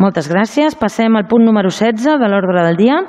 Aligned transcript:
Moltes 0.00 0.30
gràcies. 0.32 0.72
Passem 0.80 1.12
al 1.18 1.26
punt 1.28 1.44
número 1.44 1.68
16 1.68 2.16
de 2.22 2.28
l'ordre 2.32 2.62
del 2.64 2.78
dia, 2.78 3.02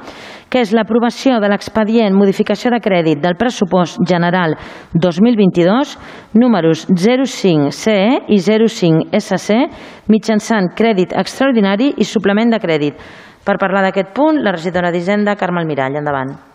que 0.52 0.60
és 0.60 0.74
l'aprovació 0.76 1.38
de 1.40 1.48
l'expedient 1.48 2.18
modificació 2.18 2.74
de 2.74 2.82
crèdit 2.84 3.22
del 3.24 3.38
pressupost 3.40 4.04
general 4.10 4.58
2022, 4.92 5.96
números 6.36 6.84
05CE 6.92 8.28
i 8.28 8.44
05SC, 8.44 9.64
mitjançant 10.12 10.74
crèdit 10.76 11.16
extraordinari 11.16 11.94
i 11.96 12.12
suplement 12.12 12.52
de 12.52 12.60
crèdit. 12.60 13.00
Per 13.48 13.58
parlar 13.58 13.88
d'aquest 13.88 14.12
punt, 14.14 14.44
la 14.44 14.52
regidora 14.60 14.92
d'Hisenda, 14.92 15.40
Carme 15.40 15.64
Almirall. 15.64 15.96
Endavant. 15.96 16.51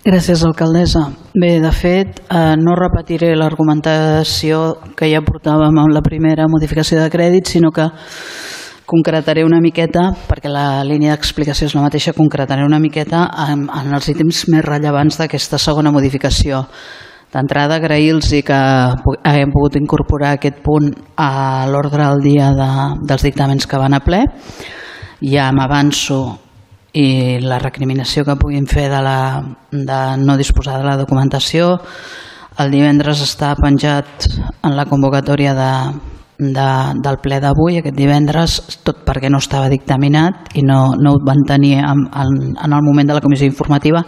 Gràcies, 0.00 0.40
alcaldessa. 0.48 1.10
Bé, 1.36 1.60
de 1.60 1.70
fet, 1.76 2.22
eh, 2.32 2.54
no 2.56 2.72
repetiré 2.72 3.34
l'argumentació 3.36 4.78
que 4.96 5.10
ja 5.10 5.20
portàvem 5.20 5.76
amb 5.76 5.92
la 5.92 6.00
primera 6.00 6.46
modificació 6.48 7.02
de 7.02 7.10
crèdit, 7.12 7.46
sinó 7.46 7.70
que 7.70 7.84
concretaré 8.86 9.44
una 9.44 9.60
miqueta, 9.60 10.08
perquè 10.26 10.48
la 10.48 10.82
línia 10.84 11.12
d'explicació 11.12 11.66
és 11.66 11.74
la 11.74 11.82
mateixa, 11.82 12.14
concretaré 12.16 12.64
una 12.64 12.80
miqueta 12.80 13.28
en, 13.46 13.68
en 13.68 13.92
els 13.92 14.08
ítems 14.08 14.46
més 14.48 14.64
rellevants 14.64 15.20
d'aquesta 15.20 15.58
segona 15.58 15.92
modificació. 15.92 16.64
D'entrada, 17.30 17.76
agrair-los 17.76 18.32
que 18.42 18.56
haguem 18.56 19.52
pogut 19.52 19.76
incorporar 19.76 20.32
aquest 20.32 20.64
punt 20.64 20.94
a 21.14 21.66
l'ordre 21.68 22.08
del 22.08 22.24
dia 22.24 22.54
de, 22.56 22.70
dels 23.04 23.22
dictaments 23.22 23.68
que 23.68 23.78
van 23.78 23.92
a 23.92 24.00
ple. 24.00 24.24
Ja 25.20 25.52
m'avanço 25.52 26.49
i 26.92 27.38
la 27.42 27.60
recriminació 27.62 28.24
que 28.26 28.38
puguin 28.38 28.66
fer 28.66 28.88
de, 28.90 29.00
la, 29.04 29.18
de 29.70 30.00
no 30.22 30.36
disposar 30.38 30.80
de 30.80 30.88
la 30.88 30.96
documentació. 30.98 31.76
El 32.60 32.72
divendres 32.74 33.22
està 33.24 33.54
penjat 33.58 34.26
en 34.66 34.74
la 34.76 34.86
convocatòria 34.90 35.54
de, 35.54 35.72
de, 36.40 36.68
del 37.04 37.18
ple 37.22 37.40
d'avui, 37.40 37.78
aquest 37.80 37.96
divendres, 37.96 38.58
tot 38.84 39.04
perquè 39.06 39.30
no 39.30 39.38
estava 39.38 39.70
dictaminat 39.70 40.56
i 40.58 40.64
no, 40.66 40.96
no 40.98 41.14
ho 41.14 41.20
van 41.24 41.44
tenir 41.46 41.76
en, 41.78 42.06
en, 42.10 42.40
en 42.56 42.72
el 42.72 42.82
moment 42.82 43.08
de 43.08 43.16
la 43.16 43.22
comissió 43.22 43.46
informativa, 43.46 44.02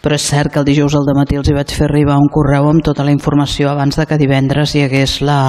però 0.00 0.14
és 0.14 0.22
cert 0.22 0.52
que 0.54 0.60
el 0.62 0.68
dijous 0.68 0.94
al 0.94 1.08
matí 1.18 1.34
els 1.34 1.48
hi 1.50 1.56
vaig 1.56 1.72
fer 1.74 1.88
arribar 1.88 2.20
un 2.22 2.30
correu 2.30 2.68
amb 2.70 2.84
tota 2.86 3.04
la 3.04 3.10
informació 3.10 3.72
abans 3.72 3.98
de 3.98 4.06
que 4.06 4.20
divendres 4.20 4.76
hi 4.76 4.84
hagués 4.86 5.18
la, 5.26 5.40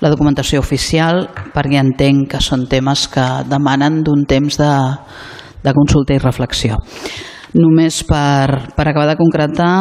la 0.00 0.10
documentació 0.12 0.62
oficial, 0.62 1.26
perquè 1.54 1.80
entenc 1.82 2.30
que 2.36 2.42
són 2.44 2.68
temes 2.70 3.08
que 3.10 3.24
demanen 3.50 4.04
d'un 4.06 4.22
temps 4.30 4.60
de, 4.60 4.70
de 5.64 5.74
consulta 5.76 6.14
i 6.14 6.22
reflexió. 6.22 6.78
Només 7.54 8.02
per, 8.06 8.74
per 8.74 8.88
acabar 8.88 9.06
de 9.12 9.18
concretar 9.18 9.74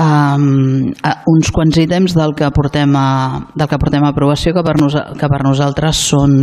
um, 0.00 0.92
uns 1.32 1.50
quants 1.54 1.78
ítems 1.80 2.14
del 2.16 2.34
que 2.36 2.48
portem 2.54 2.92
a, 2.96 3.08
del 3.54 3.68
que 3.70 3.78
portem 3.80 4.04
a 4.04 4.12
aprovació 4.12 4.54
que 4.56 4.64
per, 4.66 4.76
nos, 4.80 4.96
que 4.96 5.30
per 5.30 5.42
nosaltres 5.44 6.02
són 6.12 6.36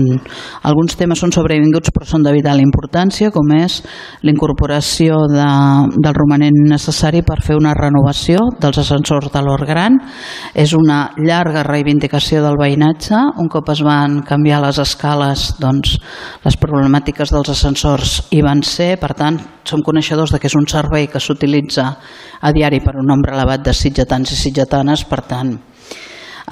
alguns 0.64 0.98
temes 1.00 1.22
són 1.24 1.34
sobrevinguts 1.36 1.94
però 1.94 2.08
són 2.08 2.26
de 2.26 2.34
vital 2.36 2.62
importància 2.64 3.32
com 3.34 3.54
és 3.58 3.82
l'incorporació 4.26 5.24
de, 5.32 5.48
del 6.04 6.18
romanent 6.18 6.58
necessari 6.70 7.24
per 7.26 7.42
fer 7.46 7.58
una 7.60 7.74
renovació 7.78 8.50
dels 8.62 8.80
ascensors 8.82 9.32
de 9.34 9.42
l'Or 9.44 9.66
Gran. 9.68 10.00
És 10.54 10.74
una 10.78 11.14
llarga 11.18 11.64
reivindicació 11.68 12.44
del 12.44 12.60
veïnatge. 12.60 13.20
Un 13.42 13.50
cop 13.52 13.70
es 13.74 13.84
van 13.86 14.22
canviar 14.28 14.62
les 14.64 14.80
escales 14.82 15.54
doncs 15.62 15.98
les 16.44 16.58
problemàtiques 16.60 17.34
dels 17.34 17.54
ascensors 17.54 18.20
hi 18.32 18.42
van 18.46 18.64
ser. 18.68 18.96
Per 19.02 19.14
tant 19.18 19.40
som 19.68 19.84
coneixedors 19.86 20.34
de 20.34 20.40
que 20.40 20.50
és 20.52 20.58
un 20.60 20.68
servei 20.70 21.08
que 21.08 21.22
s'utilitza 21.24 21.88
a 22.44 22.52
diari 22.52 22.82
per 22.84 22.98
un 23.00 23.08
nombre 23.08 23.36
elevat 23.44 23.68
de 23.68 23.76
sitgetans 23.76 24.32
i 24.32 24.40
sitgetanes, 24.40 25.04
per 25.06 25.22
tant, 25.28 25.54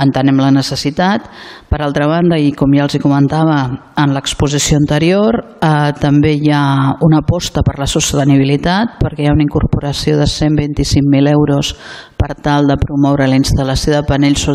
entenem 0.02 0.40
la 0.40 0.52
necessitat. 0.52 1.28
Per 1.70 1.80
altra 1.82 2.08
banda, 2.08 2.38
i 2.40 2.52
com 2.56 2.72
ja 2.76 2.86
els 2.86 2.96
hi 2.96 3.02
comentava 3.04 3.58
en 4.00 4.14
l'exposició 4.16 4.80
anterior, 4.80 5.38
eh, 5.64 5.92
també 6.00 6.36
hi 6.36 6.52
ha 6.52 6.98
una 7.08 7.22
aposta 7.24 7.64
per 7.64 7.78
la 7.80 7.88
sostenibilitat, 7.88 8.98
perquè 9.02 9.24
hi 9.24 9.30
ha 9.30 9.36
una 9.36 9.46
incorporació 9.46 10.18
de 10.20 10.28
125.000 10.28 11.32
euros 11.32 11.76
per 12.18 12.36
tal 12.36 12.68
de 12.68 12.80
promoure 12.80 13.28
la 13.28 13.40
instal·lació 13.40 13.96
de 13.96 14.04
panells 14.08 14.46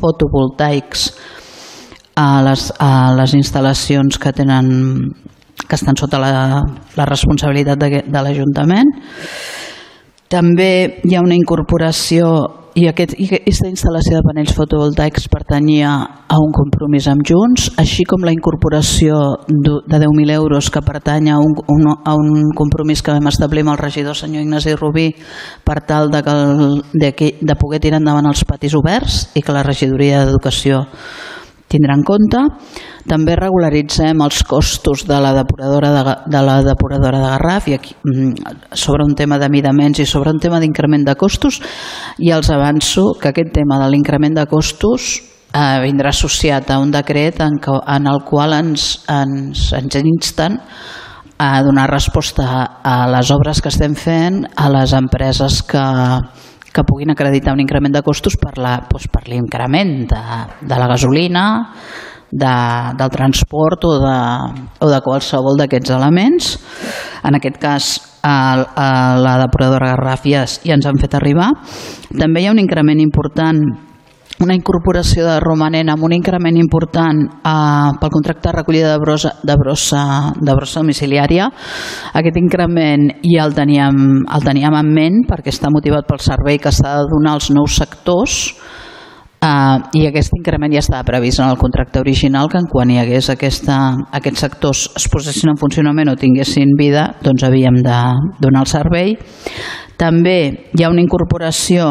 fotovoltaics 0.00 1.10
a 2.18 2.42
les, 2.42 2.72
a 2.80 3.12
les 3.14 3.34
instal·lacions 3.38 4.18
que 4.18 4.32
tenen 4.34 4.72
que 5.68 5.74
estan 5.74 5.96
sota 5.98 6.20
la, 6.22 6.62
la 6.96 7.04
responsabilitat 7.06 7.78
de, 7.78 8.02
de 8.06 8.20
l'Ajuntament. 8.22 8.92
També 10.28 11.00
hi 11.08 11.16
ha 11.16 11.24
una 11.24 11.36
incorporació 11.38 12.30
i, 12.78 12.84
aquest, 12.86 13.14
i 13.18 13.26
aquesta 13.32 13.68
instal·lació 13.70 14.18
de 14.18 14.24
panells 14.26 14.52
fotovoltaics 14.54 15.26
pertanyia 15.32 15.92
a 16.28 16.36
un 16.38 16.52
compromís 16.54 17.08
amb 17.10 17.24
Junts, 17.26 17.70
així 17.80 18.04
com 18.06 18.22
la 18.26 18.34
incorporació 18.34 19.16
de 19.48 19.98
10.000 19.98 20.34
euros 20.36 20.68
que 20.70 20.82
pertany 20.84 21.30
a 21.32 21.38
un, 21.42 21.56
un, 21.72 21.88
a 21.96 22.14
un 22.14 22.52
compromís 22.58 23.02
que 23.02 23.14
vam 23.14 23.30
establir 23.32 23.64
amb 23.64 23.74
el 23.74 23.80
regidor 23.80 24.18
senyor 24.18 24.44
Ignasi 24.44 24.76
Rubí 24.76 25.08
per 25.64 25.80
tal 25.88 26.12
de, 26.12 26.22
que 26.22 26.36
el, 26.36 26.76
de, 26.92 27.12
que, 27.16 27.32
de 27.40 27.58
poder 27.58 27.80
tirar 27.82 28.02
endavant 28.02 28.28
els 28.30 28.44
patis 28.46 28.76
oberts 28.78 29.24
i 29.34 29.42
que 29.42 29.56
la 29.56 29.66
regidoria 29.66 30.26
d'Educació 30.26 30.84
tindrà 31.68 31.94
en 31.96 32.04
compte. 32.06 32.42
També 33.08 33.36
regularitzem 33.38 34.20
els 34.24 34.42
costos 34.48 35.04
de 35.08 35.20
la 35.22 35.32
depuradora 35.36 35.92
de, 35.94 36.16
de, 36.28 36.42
la 36.44 36.58
depuradora 36.66 37.22
de 37.22 37.30
Garraf 37.34 37.68
i 37.68 37.76
aquí, 37.76 37.94
mm, 38.04 38.74
sobre 38.74 39.04
un 39.04 39.14
tema 39.14 39.38
de 39.38 39.48
midaments 39.52 40.00
i 40.00 40.06
sobre 40.06 40.32
un 40.34 40.40
tema 40.40 40.60
d'increment 40.60 41.06
de 41.06 41.16
costos 41.16 41.60
i 42.18 42.32
els 42.34 42.50
avanço 42.50 43.12
que 43.20 43.32
aquest 43.32 43.52
tema 43.54 43.78
de 43.82 43.90
l'increment 43.92 44.36
de 44.36 44.46
costos 44.50 45.18
eh, 45.52 45.80
vindrà 45.84 46.12
associat 46.12 46.70
a 46.70 46.78
un 46.80 46.92
decret 46.92 47.40
en, 47.44 47.60
que, 47.62 47.76
en 47.86 48.08
el 48.08 48.24
qual 48.28 48.56
ens, 48.58 49.04
ens, 49.08 49.70
ens 49.76 50.00
insten 50.02 50.60
a 51.38 51.62
donar 51.62 51.86
resposta 51.88 52.80
a 52.82 53.06
les 53.12 53.30
obres 53.30 53.62
que 53.62 53.70
estem 53.70 53.94
fent 53.94 54.42
a 54.58 54.66
les 54.74 54.92
empreses 54.92 55.62
que, 55.62 55.84
que 56.72 56.84
puguin 56.84 57.10
acreditar 57.10 57.54
un 57.54 57.62
increment 57.64 57.94
de 57.94 58.02
costos 58.02 58.36
per 58.36 58.54
l'increment 58.58 59.94
doncs, 60.06 60.12
de, 60.12 60.66
de 60.68 60.78
la 60.78 60.88
gasolina, 60.90 61.44
de, 62.30 62.54
del 62.98 63.10
transport 63.10 63.84
o 63.88 63.94
de, 64.02 64.18
o 64.84 64.90
de 64.90 65.00
qualsevol 65.04 65.58
d'aquests 65.58 65.94
elements. 65.96 66.52
En 67.24 67.38
aquest 67.38 67.58
cas, 67.62 67.90
a, 68.22 68.36
a 68.74 68.88
la 69.18 69.36
depuradora 69.44 69.94
Garraf 69.94 70.26
ja, 70.28 70.44
ja 70.46 70.76
ens 70.76 70.86
han 70.86 71.00
fet 71.00 71.16
arribar. 71.16 71.50
També 72.12 72.42
hi 72.42 72.48
ha 72.48 72.54
un 72.54 72.62
increment 72.62 73.00
important 73.00 73.62
una 74.44 74.54
incorporació 74.54 75.26
de 75.26 75.38
romanent 75.42 75.90
amb 75.90 76.04
un 76.06 76.14
increment 76.14 76.56
important 76.60 77.24
eh, 77.26 77.90
pel 78.00 78.12
contracte 78.14 78.48
de 78.48 78.54
recollida 78.54 78.92
de 78.92 79.02
brossa, 79.02 79.34
de, 79.42 79.56
brossa, 79.58 80.02
de 80.38 80.54
brossa 80.54 80.82
domiciliària. 80.82 81.48
Aquest 82.20 82.38
increment 82.40 83.08
ja 83.24 83.46
el 83.46 83.54
teníem, 83.56 84.02
el 84.24 84.46
teníem 84.46 84.78
en 84.78 84.92
ment 84.94 85.22
perquè 85.28 85.54
està 85.54 85.72
motivat 85.74 86.06
pel 86.08 86.22
servei 86.22 86.60
que 86.62 86.72
s'ha 86.74 87.00
de 87.00 87.08
donar 87.10 87.38
als 87.38 87.50
nous 87.54 87.78
sectors 87.82 88.38
eh, 89.42 89.76
i 89.98 90.06
aquest 90.06 90.34
increment 90.38 90.72
ja 90.74 90.84
estava 90.84 91.06
previst 91.08 91.42
en 91.42 91.50
el 91.50 91.58
contracte 91.58 92.00
original 92.00 92.50
que 92.50 92.60
en 92.62 92.70
quan 92.70 92.90
hi 92.90 93.00
hagués 93.02 93.30
aquesta, 93.34 93.80
aquests 94.20 94.46
sectors 94.46 94.86
es 94.98 95.08
posessin 95.10 95.54
en 95.54 95.60
funcionament 95.60 96.12
o 96.12 96.16
tinguessin 96.20 96.76
vida 96.78 97.08
doncs 97.24 97.46
havíem 97.48 97.82
de 97.82 97.98
donar 98.38 98.64
el 98.66 98.70
servei. 98.70 99.18
També 99.98 100.38
hi 100.78 100.84
ha 100.84 100.94
una 100.94 101.02
incorporació 101.02 101.90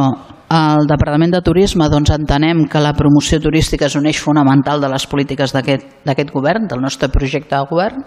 al 0.50 0.88
Departament 0.88 1.34
de 1.36 1.42
Turisme 1.44 1.90
doncs, 1.92 2.14
entenem 2.16 2.66
que 2.72 2.82
la 2.84 2.96
promoció 2.96 3.40
turística 3.44 3.88
és 3.90 3.96
un 4.00 4.08
eix 4.08 4.20
fonamental 4.24 4.82
de 4.82 4.90
les 4.92 5.08
polítiques 5.08 5.54
d'aquest 5.54 6.34
govern, 6.34 6.68
del 6.68 6.82
nostre 6.82 7.10
projecte 7.12 7.56
de 7.56 7.66
govern. 7.70 8.06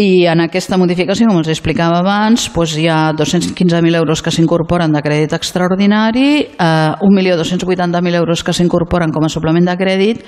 I 0.00 0.24
en 0.32 0.40
aquesta 0.40 0.78
modificació, 0.80 1.26
com 1.28 1.42
els 1.42 1.50
explicava 1.52 1.98
abans, 2.00 2.46
doncs 2.54 2.76
hi 2.78 2.86
ha 2.88 3.10
215.000 3.12 3.98
euros 3.98 4.22
que 4.22 4.32
s'incorporen 4.32 4.94
de 4.94 5.02
crèdit 5.04 5.34
extraordinari, 5.36 6.30
eh, 6.56 6.92
1.280.000 7.04 8.14
euros 8.22 8.44
que 8.44 8.54
s'incorporen 8.56 9.12
com 9.12 9.26
a 9.26 9.28
suplement 9.28 9.66
de 9.68 9.76
crèdit 9.76 10.24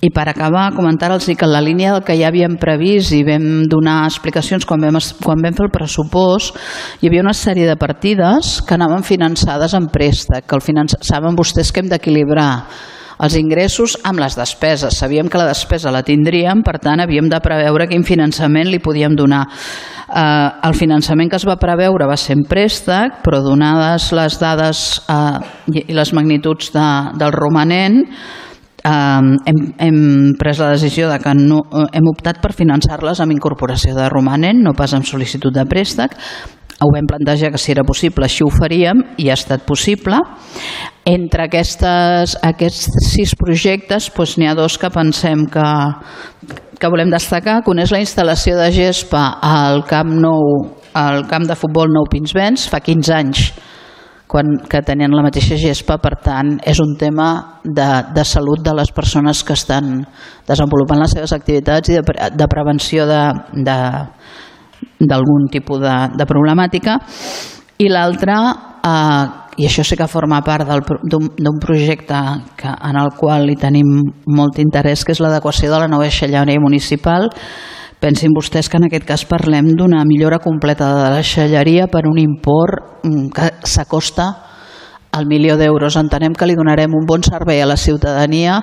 i 0.00 0.10
per 0.14 0.28
acabar, 0.28 0.74
comentar-los 0.76 1.26
que 1.26 1.44
en 1.44 1.52
la 1.52 1.60
línia 1.60 1.92
del 1.92 2.04
que 2.06 2.14
ja 2.14 2.28
havíem 2.28 2.54
previst 2.60 3.10
i 3.16 3.24
vam 3.26 3.64
donar 3.66 4.04
explicacions 4.06 4.66
quan 4.66 4.80
vam, 4.84 5.00
quan 5.24 5.42
vam 5.42 5.56
fer 5.56 5.66
el 5.66 5.74
pressupost, 5.74 6.54
hi 7.00 7.10
havia 7.10 7.24
una 7.24 7.34
sèrie 7.34 7.66
de 7.66 7.74
partides 7.76 8.60
que 8.62 8.76
anaven 8.76 9.02
finançades 9.02 9.74
en 9.74 9.90
préstec, 9.90 10.46
que 10.46 10.54
el 10.54 10.62
finanç... 10.62 10.94
saben 11.02 11.34
vostès 11.34 11.72
que 11.72 11.82
hem 11.82 11.90
d'equilibrar 11.90 12.52
els 13.18 13.34
ingressos 13.34 13.96
amb 14.06 14.22
les 14.22 14.36
despeses. 14.38 14.94
Sabíem 14.94 15.26
que 15.26 15.40
la 15.40 15.48
despesa 15.50 15.90
la 15.90 16.04
tindríem, 16.06 16.62
per 16.62 16.78
tant 16.78 17.02
havíem 17.02 17.26
de 17.26 17.42
preveure 17.42 17.88
quin 17.90 18.06
finançament 18.06 18.70
li 18.70 18.78
podíem 18.78 19.16
donar. 19.18 19.44
Eh, 20.08 20.48
el 20.68 20.78
finançament 20.78 21.30
que 21.30 21.40
es 21.40 21.46
va 21.48 21.58
preveure 21.58 22.06
va 22.06 22.16
ser 22.16 22.38
en 22.38 22.46
préstec, 22.46 23.18
però 23.24 23.42
donades 23.42 24.12
les 24.14 24.38
dades 24.38 24.84
eh, 25.10 25.80
i 25.88 25.96
les 25.96 26.14
magnituds 26.14 26.70
de, 26.76 26.90
del 27.18 27.34
romanent, 27.34 28.04
eh, 28.84 29.22
hem, 29.50 29.62
hem 29.78 29.98
pres 30.38 30.60
la 30.62 30.72
decisió 30.74 31.08
de 31.10 31.18
que 31.22 31.34
no, 31.38 31.62
hem 31.92 32.10
optat 32.10 32.42
per 32.42 32.54
finançar-les 32.56 33.20
amb 33.20 33.34
incorporació 33.34 33.96
de 33.96 34.08
romanent, 34.12 34.62
no 34.64 34.76
pas 34.78 34.94
amb 34.94 35.06
sol·licitud 35.06 35.54
de 35.54 35.66
préstec. 35.68 36.16
ho 36.78 36.92
vam 36.94 37.08
plantejar 37.10 37.50
que 37.50 37.58
si 37.58 37.72
era 37.72 37.82
possible 37.82 38.24
així 38.24 38.44
ho 38.44 38.50
faríem 38.54 39.00
i 39.18 39.28
ha 39.28 39.34
estat 39.34 39.64
possible. 39.66 40.20
Entre 41.04 41.48
aquestes, 41.48 42.36
aquests 42.42 42.86
sis 43.08 43.34
projectes 43.34 44.06
doncs 44.14 44.36
n'hi 44.38 44.46
ha 44.46 44.54
dos 44.54 44.78
que 44.78 44.90
pensem 44.90 45.46
que, 45.50 45.68
que 46.78 46.90
volem 46.92 47.10
destacar, 47.10 47.62
un 47.66 47.82
és 47.82 47.90
la 47.90 47.98
instal·lació 47.98 48.54
de 48.60 48.70
gespa 48.70 49.40
al 49.42 49.82
Camp 49.90 50.14
Nou, 50.22 50.68
al 50.94 51.26
camp 51.26 51.48
de 51.48 51.56
futbol 51.58 51.90
Nou 51.90 52.06
Pinsbens, 52.10 52.68
fa 52.70 52.78
15 52.78 53.14
anys 53.16 53.50
quan, 54.28 54.60
que 54.68 54.82
tenien 54.84 55.14
la 55.16 55.22
mateixa 55.24 55.56
gespa, 55.58 55.96
per 56.02 56.16
tant, 56.22 56.60
és 56.68 56.78
un 56.84 56.96
tema 57.00 57.60
de, 57.64 58.04
de 58.14 58.24
salut 58.28 58.60
de 58.62 58.74
les 58.76 58.92
persones 58.94 59.42
que 59.42 59.54
estan 59.56 60.06
desenvolupant 60.48 61.00
les 61.00 61.10
seves 61.16 61.32
activitats 61.32 61.88
i 61.88 61.94
de, 61.96 62.02
de 62.36 62.46
prevenció 62.52 63.06
d'algun 63.08 65.48
tipus 65.50 65.80
de, 65.82 66.08
de 66.14 66.26
problemàtica. 66.28 66.98
I 67.80 67.88
l'altre, 67.88 68.34
eh, 68.84 69.24
i 69.58 69.66
això 69.66 69.82
sí 69.86 69.96
que 69.98 70.06
forma 70.10 70.40
part 70.46 70.68
d'un 70.68 71.58
projecte 71.62 72.18
que, 72.58 72.70
en 72.70 72.98
el 73.00 73.10
qual 73.18 73.48
hi 73.50 73.56
tenim 73.58 73.88
molt 74.28 74.58
interès, 74.62 75.04
que 75.04 75.12
és 75.16 75.22
l'adequació 75.24 75.72
de 75.72 75.78
la 75.82 75.90
nova 75.90 76.10
xelleria 76.12 76.60
municipal, 76.60 77.28
Pensin 77.98 78.30
vostès 78.30 78.68
que 78.70 78.78
en 78.78 78.86
aquest 78.86 79.06
cas 79.08 79.24
parlem 79.26 79.72
d'una 79.74 80.04
millora 80.06 80.38
completa 80.38 80.92
de 80.94 81.08
la 81.16 81.22
xelleria 81.26 81.88
per 81.90 82.04
un 82.06 82.18
import 82.22 83.02
mm, 83.02 83.26
que 83.34 83.48
s'acosta 83.66 84.28
al 85.10 85.26
milió 85.26 85.56
d'euros. 85.58 85.96
Entenem 85.98 86.36
que 86.38 86.46
li 86.46 86.54
donarem 86.54 86.94
un 86.94 87.06
bon 87.08 87.26
servei 87.26 87.62
a 87.62 87.66
la 87.66 87.76
ciutadania 87.76 88.60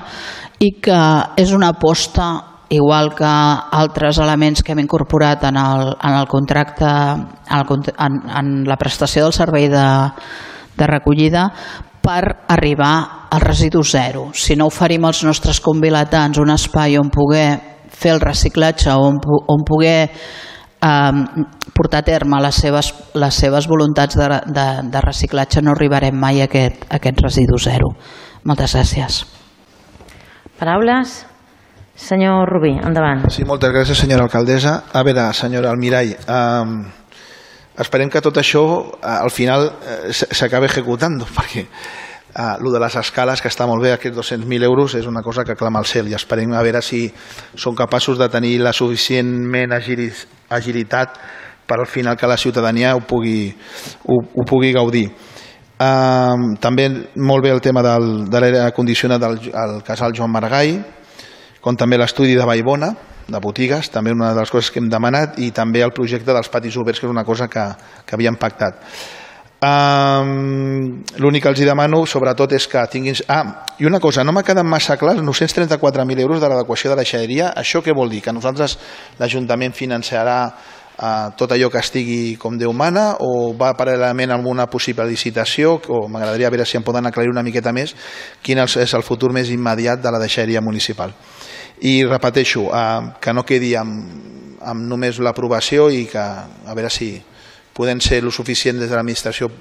i 0.63 0.77
que 0.79 1.01
és 1.35 1.51
una 1.51 1.73
aposta 1.75 2.29
igual 2.69 3.11
que 3.13 3.27
altres 3.27 4.17
elements 4.23 4.63
que 4.63 4.71
hem 4.71 4.85
incorporat 4.85 5.43
en 5.51 5.59
el, 5.59 5.91
en 5.99 6.15
el 6.15 6.27
contracte, 6.31 6.85
en, 6.87 7.59
el, 7.59 7.93
en, 7.99 8.17
en 8.39 8.55
la 8.65 8.79
prestació 8.79 9.27
del 9.27 9.35
servei 9.35 9.67
de, 9.69 9.85
de 10.79 10.87
recollida, 10.87 11.49
per 12.05 12.45
arribar 12.53 13.27
al 13.33 13.41
residu 13.41 13.83
zero. 13.83 14.29
Si 14.33 14.55
no 14.55 14.69
oferim 14.71 15.05
als 15.05 15.23
nostres 15.25 15.59
convilatants 15.59 16.39
un 16.39 16.53
espai 16.53 16.97
on 17.01 17.09
poder 17.11 17.74
fer 17.95 18.15
el 18.15 18.23
reciclatge, 18.23 18.91
on, 18.93 19.19
on 19.23 19.63
poder 19.67 20.09
eh, 20.09 21.11
portar 21.73 22.03
a 22.03 22.07
terme 22.07 22.41
les 22.43 22.55
seves, 22.55 22.93
les 23.13 23.39
seves 23.43 23.67
voluntats 23.67 24.17
de, 24.19 24.27
de, 24.45 24.67
de 24.91 25.05
reciclatge 25.05 25.63
no 25.63 25.73
arribarem 25.75 26.15
mai 26.15 26.41
a 26.41 26.49
aquest, 26.49 26.85
a 26.89 26.99
aquest 26.99 27.23
residu 27.23 27.59
zero. 27.61 27.93
Moltes 28.45 28.75
gràcies. 28.77 29.23
Paraules? 30.59 31.23
Senyor 31.95 32.49
Rubí, 32.51 32.73
endavant. 32.75 33.23
Sí, 33.31 33.45
moltes 33.47 33.71
gràcies, 33.71 33.97
senyora 34.03 34.27
alcaldessa. 34.27 34.81
A 34.91 35.03
veure, 35.07 35.29
senyora 35.33 35.71
Almirall, 35.71 36.11
eh, 36.11 37.79
esperem 37.79 38.11
que 38.11 38.21
tot 38.23 38.37
això 38.39 38.65
eh, 38.99 39.13
al 39.15 39.31
final 39.31 39.69
eh, 39.71 40.11
s'acabi 40.11 40.67
executant, 40.67 41.15
perquè 41.37 41.65
Uh, 42.35 42.57
lo 42.59 42.71
de 42.71 42.81
les 42.83 42.95
escales, 42.99 43.39
que 43.39 43.47
està 43.47 43.63
molt 43.63 43.79
bé, 43.79 43.93
aquests 43.95 44.17
200.000 44.17 44.67
euros, 44.67 44.97
és 44.99 45.05
una 45.07 45.21
cosa 45.23 45.45
que 45.47 45.55
clama 45.55 45.79
al 45.79 45.87
cel 45.87 46.09
i 46.11 46.17
esperem 46.17 46.51
a 46.51 46.63
veure 46.67 46.81
si 46.83 47.05
són 47.55 47.77
capaços 47.79 48.19
de 48.19 48.27
tenir 48.27 48.57
la 48.59 48.73
suficientment 48.75 49.71
agilitat 49.71 51.15
per 51.65 51.79
al 51.79 51.87
final 51.87 52.19
que 52.19 52.27
la 52.27 52.35
ciutadania 52.35 52.91
ho 52.97 53.05
pugui, 53.07 53.55
ho, 54.03 54.19
ho 54.19 54.43
pugui 54.43 54.73
gaudir. 54.75 55.05
Uh, 55.79 56.59
també 56.59 56.89
molt 57.15 57.47
bé 57.47 57.55
el 57.55 57.63
tema 57.63 57.83
del, 57.83 58.25
de 58.27 58.43
l'aire 58.43 58.67
condicionat 58.75 59.23
del 59.23 59.39
al 59.55 59.79
casal 59.87 60.11
Joan 60.15 60.35
Margai, 60.35 60.75
com 61.63 61.79
també 61.79 61.97
l'estudi 61.97 62.35
de 62.35 62.45
Vallbona, 62.45 62.91
de 63.31 63.39
botigues, 63.39 63.89
també 63.89 64.11
una 64.11 64.33
de 64.33 64.43
les 64.43 64.51
coses 64.51 64.69
que 64.71 64.83
hem 64.83 64.91
demanat, 64.91 65.39
i 65.39 65.53
també 65.55 65.81
el 65.87 65.95
projecte 65.95 66.35
dels 66.35 66.51
patis 66.51 66.75
oberts, 66.77 66.99
que 66.99 67.07
és 67.07 67.15
una 67.15 67.25
cosa 67.25 67.47
que, 67.47 67.63
que 68.05 68.19
havíem 68.19 68.35
pactat. 68.35 68.83
Um, 69.63 71.03
L'únic 71.17 71.45
que 71.45 71.49
els 71.53 71.59
hi 71.61 71.67
demano, 71.67 72.03
sobretot, 72.05 72.53
és 72.57 72.67
que 72.67 72.81
tinguin... 72.91 73.15
Ah, 73.31 73.65
i 73.79 73.87
una 73.87 74.01
cosa, 74.03 74.23
no 74.23 74.33
m'ha 74.35 74.43
quedat 74.43 74.67
massa 74.67 74.97
clar, 74.99 75.15
els 75.15 75.23
934.000 75.25 76.21
euros 76.21 76.41
de 76.43 76.49
l'adequació 76.51 76.91
de 76.91 76.97
la 76.99 77.05
xereria, 77.07 77.53
això 77.55 77.81
què 77.81 77.95
vol 77.95 78.11
dir? 78.11 78.21
Que 78.25 78.35
nosaltres 78.35 78.77
l'Ajuntament 79.19 79.73
financiarà 79.75 80.37
uh, 80.51 81.31
tot 81.39 81.55
allò 81.55 81.69
que 81.71 81.81
estigui 81.81 82.35
com 82.41 82.59
Déu 82.59 82.73
mana 82.75 83.13
o 83.23 83.53
va 83.57 83.73
paral·lelament 83.79 84.35
amb 84.35 84.47
una 84.51 84.67
possible 84.71 85.07
licitació 85.07 85.79
o 85.87 86.05
m'agradaria 86.11 86.51
veure 86.51 86.67
si 86.67 86.77
em 86.77 86.85
poden 86.85 87.07
aclarir 87.07 87.31
una 87.31 87.43
miqueta 87.43 87.73
més 87.75 87.95
quin 88.43 88.59
és 88.59 88.93
el 88.93 89.03
futur 89.07 89.31
més 89.33 89.51
immediat 89.51 90.03
de 90.03 90.11
la 90.11 90.21
deixeria 90.21 90.61
municipal. 90.61 91.15
I 91.81 92.03
repeteixo, 92.07 92.67
uh, 92.69 93.15
que 93.19 93.33
no 93.33 93.47
quedi 93.47 93.73
amb, 93.79 94.59
amb 94.61 94.87
només 94.87 95.19
l'aprovació 95.19 95.89
i 95.91 96.05
que 96.11 96.21
a 96.21 96.75
veure 96.75 96.91
si 96.91 97.15
podem 97.75 97.99
ser 98.01 98.23
lo 98.23 98.31
suficient 98.31 98.79
des 98.79 98.89
de 98.89 98.95
l'administració 98.95 99.51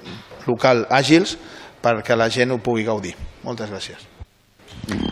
local 0.47 0.85
àgils 0.89 1.35
perquè 1.83 2.15
la 2.17 2.29
gent 2.31 2.55
ho 2.55 2.59
pugui 2.63 2.85
gaudir. 2.87 3.13
Moltes 3.43 3.69
gràcies. 3.69 4.07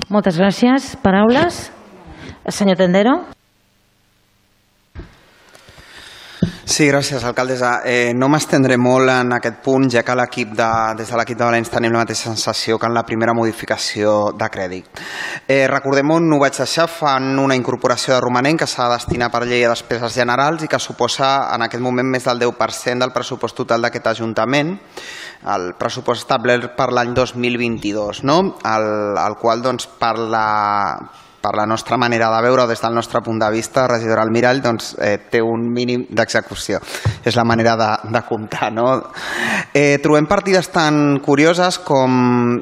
Moltes 0.09 0.37
gràcies. 0.39 0.93
Paraules? 1.03 1.67
Senyor 2.49 2.77
Tendero. 2.79 3.19
Sí, 6.73 6.87
gràcies, 6.87 7.21
alcaldessa. 7.21 7.83
Eh, 7.85 8.13
no 8.17 8.25
m'estendré 8.33 8.79
molt 8.81 9.11
en 9.13 9.35
aquest 9.35 9.59
punt, 9.61 9.83
ja 9.93 10.01
que 10.01 10.15
l'equip 10.17 10.55
de, 10.57 10.69
des 10.97 11.11
de 11.11 11.19
l'equip 11.19 11.37
de 11.37 11.45
Valens 11.45 11.69
tenim 11.69 11.93
la 11.93 11.99
mateixa 12.01 12.31
sensació 12.31 12.79
que 12.81 12.89
en 12.89 12.95
la 12.97 13.03
primera 13.05 13.35
modificació 13.37 14.31
de 14.33 14.47
crèdit. 14.49 15.03
Eh, 15.45 15.67
recordem 15.69 16.15
on 16.15 16.33
ho 16.33 16.39
vaig 16.41 16.57
deixar, 16.57 16.87
fan 16.89 17.37
una 17.37 17.53
incorporació 17.53 18.15
de 18.15 18.23
romanent 18.25 18.57
que 18.57 18.65
s'ha 18.65 18.87
de 18.89 18.95
destinar 18.97 19.29
per 19.29 19.43
llei 19.45 19.67
a 19.67 19.69
despeses 19.69 20.17
generals 20.17 20.65
i 20.65 20.71
que 20.71 20.81
suposa 20.81 21.29
en 21.53 21.67
aquest 21.67 21.85
moment 21.85 22.09
més 22.09 22.25
del 22.25 22.41
10% 22.41 23.05
del 23.05 23.13
pressupost 23.13 23.61
total 23.61 23.85
d'aquest 23.85 24.09
Ajuntament 24.15 24.73
el 25.53 25.75
pressupost 25.77 26.25
establert 26.25 26.73
per 26.73 26.89
l'any 26.89 27.13
2022, 27.13 28.23
no? 28.25 28.39
el, 28.65 28.87
el 29.21 29.37
qual 29.37 29.61
doncs, 29.61 29.85
per, 30.01 30.15
la, 30.17 30.47
per 31.43 31.57
la 31.59 31.65
nostra 31.65 31.97
manera 31.97 32.29
de 32.31 32.41
veure, 32.41 32.63
des 32.69 32.79
del 32.79 32.93
nostre 32.95 33.19
punt 33.19 33.39
de 33.41 33.49
vista, 33.51 33.83
regidor 33.91 34.21
Almirall 34.21 34.61
doncs, 34.63 34.93
eh, 34.95 35.17
té 35.29 35.41
un 35.43 35.65
mínim 35.75 36.05
d'execució. 36.07 36.79
És 37.19 37.35
la 37.35 37.43
manera 37.43 37.75
de, 37.75 37.89
de 38.15 38.21
comptar. 38.23 38.69
No? 38.71 38.85
Eh, 39.73 39.99
trobem 39.99 40.23
partides 40.29 40.69
tan 40.71 41.19
curioses 41.19 41.81
com 41.83 42.13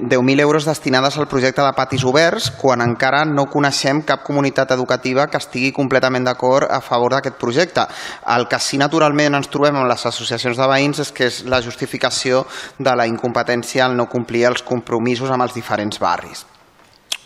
10.000 0.10 0.42
euros 0.42 0.66
destinades 0.66 1.20
al 1.22 1.30
projecte 1.30 1.62
de 1.62 1.76
patis 1.78 2.06
oberts 2.10 2.50
quan 2.58 2.82
encara 2.82 3.22
no 3.30 3.46
coneixem 3.54 4.02
cap 4.02 4.26
comunitat 4.26 4.74
educativa 4.74 5.28
que 5.30 5.38
estigui 5.38 5.70
completament 5.76 6.26
d'acord 6.26 6.66
a 6.66 6.82
favor 6.82 7.14
d'aquest 7.14 7.38
projecte. 7.38 7.86
El 8.34 8.48
que 8.50 8.58
sí 8.58 8.82
naturalment 8.82 9.38
ens 9.38 9.52
trobem 9.54 9.78
amb 9.78 9.92
les 9.92 10.08
associacions 10.10 10.58
de 10.58 10.70
veïns 10.74 11.04
és 11.06 11.14
que 11.14 11.30
és 11.30 11.44
la 11.46 11.62
justificació 11.62 12.48
de 12.80 12.96
la 12.98 13.06
incompetència 13.06 13.86
al 13.86 13.94
no 13.94 14.10
complir 14.10 14.48
els 14.50 14.66
compromisos 14.66 15.30
amb 15.30 15.46
els 15.46 15.54
diferents 15.54 16.02
barris. 16.02 16.48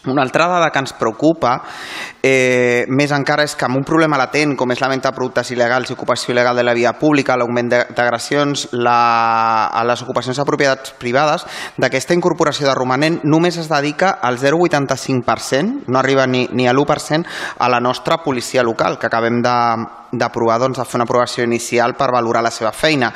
Una 0.08 0.22
altra 0.22 0.48
dada 0.48 0.70
que 0.72 0.80
ens 0.80 0.94
preocupa 0.94 1.56
eh, 2.22 2.86
més 2.90 3.12
encara 3.16 3.46
és 3.46 3.56
que 3.58 3.66
amb 3.68 3.80
un 3.80 3.86
problema 3.88 4.20
latent 4.20 4.56
com 4.58 4.72
és 4.72 4.82
la 4.82 4.90
venda 4.92 5.10
de 5.10 5.18
productes 5.18 5.52
il·legals 5.56 5.90
i 5.90 5.96
ocupació 5.96 6.34
il·legal 6.34 6.58
de 6.60 6.66
la 6.66 6.76
via 6.78 6.94
pública, 7.00 7.38
l'augment 7.38 7.72
d'agressions 7.72 8.68
la, 8.74 9.68
a 9.68 9.84
les 9.88 10.06
ocupacions 10.06 10.38
de 10.38 10.46
propietats 10.48 10.94
privades, 11.00 11.46
d'aquesta 11.82 12.18
incorporació 12.18 12.70
de 12.70 12.78
romanent 12.78 13.20
només 13.24 13.58
es 13.62 13.70
dedica 13.72 14.16
al 14.22 14.40
0,85%, 14.42 15.86
no 15.88 16.00
arriba 16.00 16.28
ni, 16.28 16.46
ni 16.52 16.68
a 16.68 16.74
l'1% 16.74 17.26
a 17.58 17.70
la 17.70 17.82
nostra 17.82 18.22
policia 18.24 18.64
local, 18.64 19.00
que 19.00 19.10
acabem 19.10 19.42
de, 19.46 19.56
d'aprovar 20.12 20.60
doncs, 20.60 20.78
de 20.78 20.86
fer 20.86 21.00
una 21.00 21.08
aprovació 21.08 21.46
inicial 21.46 21.96
per 21.96 22.12
valorar 22.14 22.44
la 22.44 22.52
seva 22.52 22.72
feina. 22.72 23.12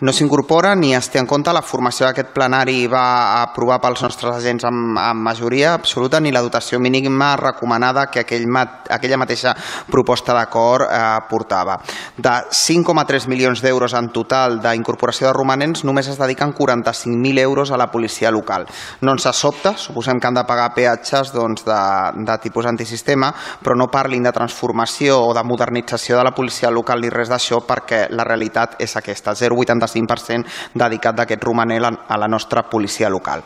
No 0.00 0.12
s'incorpora 0.12 0.74
ni 0.74 0.94
es 0.96 1.10
té 1.10 1.20
en 1.20 1.28
compte 1.30 1.52
la 1.52 1.62
formació 1.62 2.06
d'aquest 2.06 2.32
plenari 2.34 2.86
va 2.90 3.42
aprovar 3.42 3.80
pels 3.82 4.02
nostres 4.04 4.34
agents 4.36 4.66
amb, 4.68 4.98
amb 4.98 5.24
majoria 5.26 5.74
absoluta 5.74 6.20
ni 6.20 6.32
la 6.32 6.42
dotació 6.44 6.80
mínima 6.80 7.34
recomanada 7.36 8.06
que 8.10 8.24
aquell 8.24 8.46
mat, 8.48 8.88
aquella 8.90 9.18
mateixa 9.20 9.54
proposta 9.90 10.34
d'acord 10.36 10.86
eh, 10.86 11.02
portava. 11.30 11.78
De 12.16 12.34
5,3 12.50 13.28
milions 13.30 13.62
d'euros 13.62 13.94
en 13.94 14.10
total 14.14 14.60
d'incorporació 14.62 15.28
de 15.28 15.34
romanents 15.36 15.84
només 15.84 16.08
es 16.10 16.18
dediquen 16.18 16.54
45.000 16.54 17.38
euros 17.40 17.70
a 17.70 17.78
la 17.80 17.90
policia 17.90 18.30
local. 18.30 18.66
No 19.00 19.14
ens 19.16 19.28
sobta, 19.40 19.74
suposem 19.78 20.18
que 20.20 20.26
han 20.26 20.36
de 20.36 20.44
pagar 20.44 20.72
peatges 20.74 21.32
doncs, 21.32 21.64
de, 21.64 21.80
de 22.26 22.38
tipus 22.42 22.66
antisistema, 22.66 23.30
però 23.62 23.76
no 23.78 23.90
parlin 23.92 24.24
de 24.26 24.32
transformació 24.34 25.20
o 25.28 25.34
de 25.36 25.44
modernització 25.46 26.18
de 26.18 26.24
la 26.26 26.29
policia 26.34 26.70
local 26.70 27.00
ni 27.00 27.10
res 27.10 27.30
d'això 27.30 27.60
perquè 27.66 28.06
la 28.10 28.26
realitat 28.26 28.76
és 28.82 28.96
aquesta, 28.96 29.34
0,85% 29.36 30.74
dedicat 30.74 31.16
d'aquest 31.18 31.44
romanel 31.44 31.88
a 31.90 32.18
la 32.18 32.28
nostra 32.28 32.62
policia 32.68 33.10
local. 33.10 33.42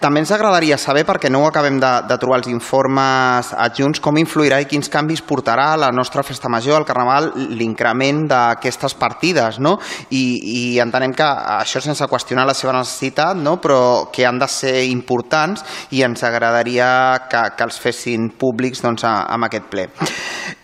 També 0.00 0.20
ens 0.20 0.32
agradaria 0.34 0.78
saber, 0.78 1.06
perquè 1.06 1.30
no 1.30 1.44
ho 1.44 1.48
acabem 1.48 1.78
de, 1.80 1.92
de 2.08 2.18
trobar 2.20 2.40
els 2.42 2.50
informes 2.52 3.52
adjunts, 3.56 4.00
com 4.02 4.18
influirà 4.20 4.60
i 4.60 4.68
quins 4.70 4.90
canvis 4.92 5.22
portarà 5.26 5.72
a 5.74 5.80
la 5.86 5.92
nostra 5.94 6.24
festa 6.26 6.50
major, 6.52 6.80
al 6.80 6.88
Carnaval, 6.88 7.30
l'increment 7.56 8.26
d'aquestes 8.30 8.96
partides, 8.98 9.60
no? 9.62 9.76
I, 10.10 10.24
I 10.56 10.62
entenem 10.82 11.14
que 11.16 11.26
això 11.56 11.80
sense 11.82 12.06
qüestionar 12.10 12.46
la 12.46 12.54
seva 12.54 12.74
necessitat, 12.76 13.36
no? 13.36 13.56
però 13.62 14.08
que 14.12 14.26
han 14.26 14.38
de 14.38 14.48
ser 14.50 14.84
importants 14.90 15.64
i 15.94 16.02
ens 16.06 16.22
agradaria 16.26 16.88
que, 17.30 17.42
que 17.56 17.66
els 17.66 17.78
fessin 17.80 18.30
públics 18.38 18.82
doncs, 18.84 19.06
amb 19.06 19.48
aquest 19.48 19.70
ple. 19.72 19.88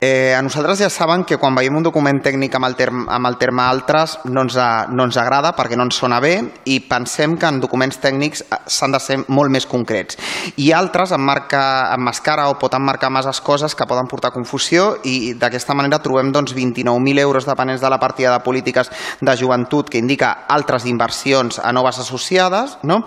Eh, 0.03 0.35
a 0.35 0.43
nosaltres 0.43 0.83
ja 0.83 0.91
saben 0.91 1.25
que 1.25 1.39
quan 1.43 1.57
veiem 1.59 1.75
un 1.75 1.83
document 1.83 2.21
tècnic 2.23 2.55
amb 2.55 2.69
el 2.69 2.77
terme, 2.79 3.03
amb 3.11 3.27
el 3.27 3.37
terme 3.41 3.65
altres 3.67 4.15
no 4.31 4.45
ens, 4.47 4.55
no 4.95 5.07
ens 5.09 5.17
agrada 5.19 5.51
perquè 5.57 5.75
no 5.75 5.89
ens 5.89 5.97
sona 5.99 6.21
bé 6.23 6.37
i 6.71 6.77
pensem 6.87 7.35
que 7.35 7.49
en 7.51 7.59
documents 7.63 7.99
tècnics 7.99 8.45
eh, 8.45 8.61
s'han 8.71 8.95
de 8.95 9.01
ser 9.03 9.17
molt 9.27 9.51
més 9.51 9.67
concrets. 9.67 10.19
I 10.63 10.71
altres 10.77 11.11
emmarca, 11.17 11.91
emmascara 11.97 12.47
o 12.53 12.55
pot 12.61 12.77
emmarcar 12.79 13.11
masses 13.11 13.41
coses 13.43 13.75
que 13.75 13.89
poden 13.91 14.07
portar 14.11 14.31
confusió 14.31 15.01
i 15.03 15.35
d'aquesta 15.35 15.75
manera 15.75 15.99
trobem 16.05 16.31
doncs, 16.31 16.55
29.000 16.55 17.25
euros 17.25 17.49
dependents 17.49 17.83
de 17.83 17.91
la 17.91 17.99
partida 17.99 18.37
de 18.37 18.45
polítiques 18.47 18.93
de 19.21 19.37
joventut 19.37 19.91
que 19.91 19.99
indica 19.99 20.47
altres 20.47 20.87
inversions 20.87 21.59
a 21.59 21.75
noves 21.75 21.99
associades 21.99 22.79
no? 22.87 23.01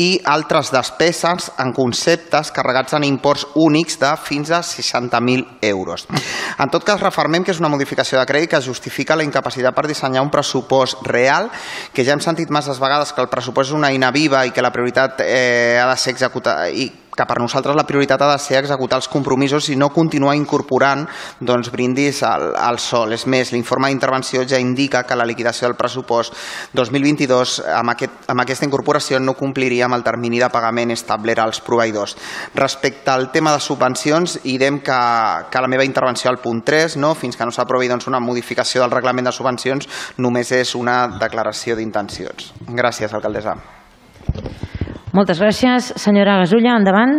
i 0.00 0.16
altres 0.24 0.72
despeses 0.72 1.50
en 1.60 1.74
conceptes 1.76 2.54
carregats 2.56 2.96
en 2.96 3.04
imports 3.04 3.44
únics 3.54 4.00
de 4.00 4.16
fins 4.16 4.50
a 4.50 4.62
60.000 4.64 5.58
euros. 5.68 6.08
En 6.58 6.72
tot 6.72 6.84
cas, 6.88 7.00
refermem 7.02 7.44
que 7.44 7.52
és 7.52 7.60
una 7.60 7.68
modificació 7.68 7.81
de 7.84 8.26
crèdit 8.26 8.50
que 8.50 8.60
justifica 8.60 9.16
la 9.16 9.24
incapacitat 9.24 9.74
per 9.74 9.86
dissenyar 9.86 10.22
un 10.22 10.30
pressupost 10.30 11.02
real, 11.06 11.50
que 11.92 12.04
ja 12.04 12.12
hem 12.12 12.20
sentit 12.20 12.50
masses 12.50 12.78
vegades 12.78 13.12
que 13.12 13.20
el 13.20 13.28
pressupost 13.28 13.70
és 13.70 13.76
una 13.76 13.90
eina 13.90 14.10
viva 14.10 14.44
i 14.46 14.50
que 14.50 14.62
la 14.62 14.72
prioritat 14.72 15.20
eh, 15.20 15.78
ha 15.80 15.88
de 15.90 15.96
ser 15.96 16.12
executada 16.12 16.68
i 16.70 16.90
que 17.16 17.26
per 17.28 17.38
nosaltres 17.40 17.76
la 17.76 17.84
prioritat 17.86 18.22
ha 18.22 18.30
de 18.32 18.38
ser 18.40 18.58
executar 18.62 18.98
els 19.02 19.08
compromisos 19.12 19.68
i 19.68 19.76
no 19.76 19.90
continuar 19.92 20.34
incorporant 20.38 21.04
doncs, 21.40 21.70
brindis 21.72 22.22
al, 22.24 22.52
al 22.56 22.78
sol. 22.80 23.12
És 23.12 23.26
més, 23.28 23.52
l'informe 23.52 23.90
d'intervenció 23.92 24.46
ja 24.48 24.60
indica 24.60 25.04
que 25.04 25.18
la 25.18 25.26
liquidació 25.28 25.68
del 25.68 25.76
pressupost 25.76 26.36
2022 26.78 27.58
amb, 27.76 27.92
aquest, 27.94 28.24
amb 28.32 28.44
aquesta 28.44 28.66
incorporació 28.68 29.20
no 29.20 29.36
compliria 29.36 29.86
amb 29.86 29.98
el 29.98 30.06
termini 30.06 30.40
de 30.40 30.50
pagament 30.52 30.94
establert 30.96 31.44
als 31.44 31.60
proveïdors. 31.64 32.16
Respecte 32.56 33.12
al 33.12 33.30
tema 33.32 33.52
de 33.52 33.60
subvencions, 33.60 34.38
idem 34.48 34.80
que, 34.80 35.00
que 35.50 35.62
la 35.62 35.70
meva 35.70 35.84
intervenció 35.84 36.30
al 36.30 36.40
punt 36.40 36.64
3, 36.64 36.96
no? 37.02 37.14
fins 37.18 37.36
que 37.36 37.44
no 37.44 37.52
s'aprovi 37.52 37.92
doncs, 37.92 38.08
una 38.08 38.22
modificació 38.24 38.82
del 38.82 38.96
reglament 38.96 39.28
de 39.28 39.36
subvencions, 39.36 39.88
només 40.16 40.52
és 40.56 40.74
una 40.78 41.04
declaració 41.20 41.76
d'intencions. 41.76 42.52
Gràcies, 42.72 43.12
alcaldessa. 43.12 43.81
Moltes 45.12 45.42
gràcies. 45.42 45.90
Senyora 46.00 46.38
Gasulla, 46.40 46.78
endavant. 46.80 47.18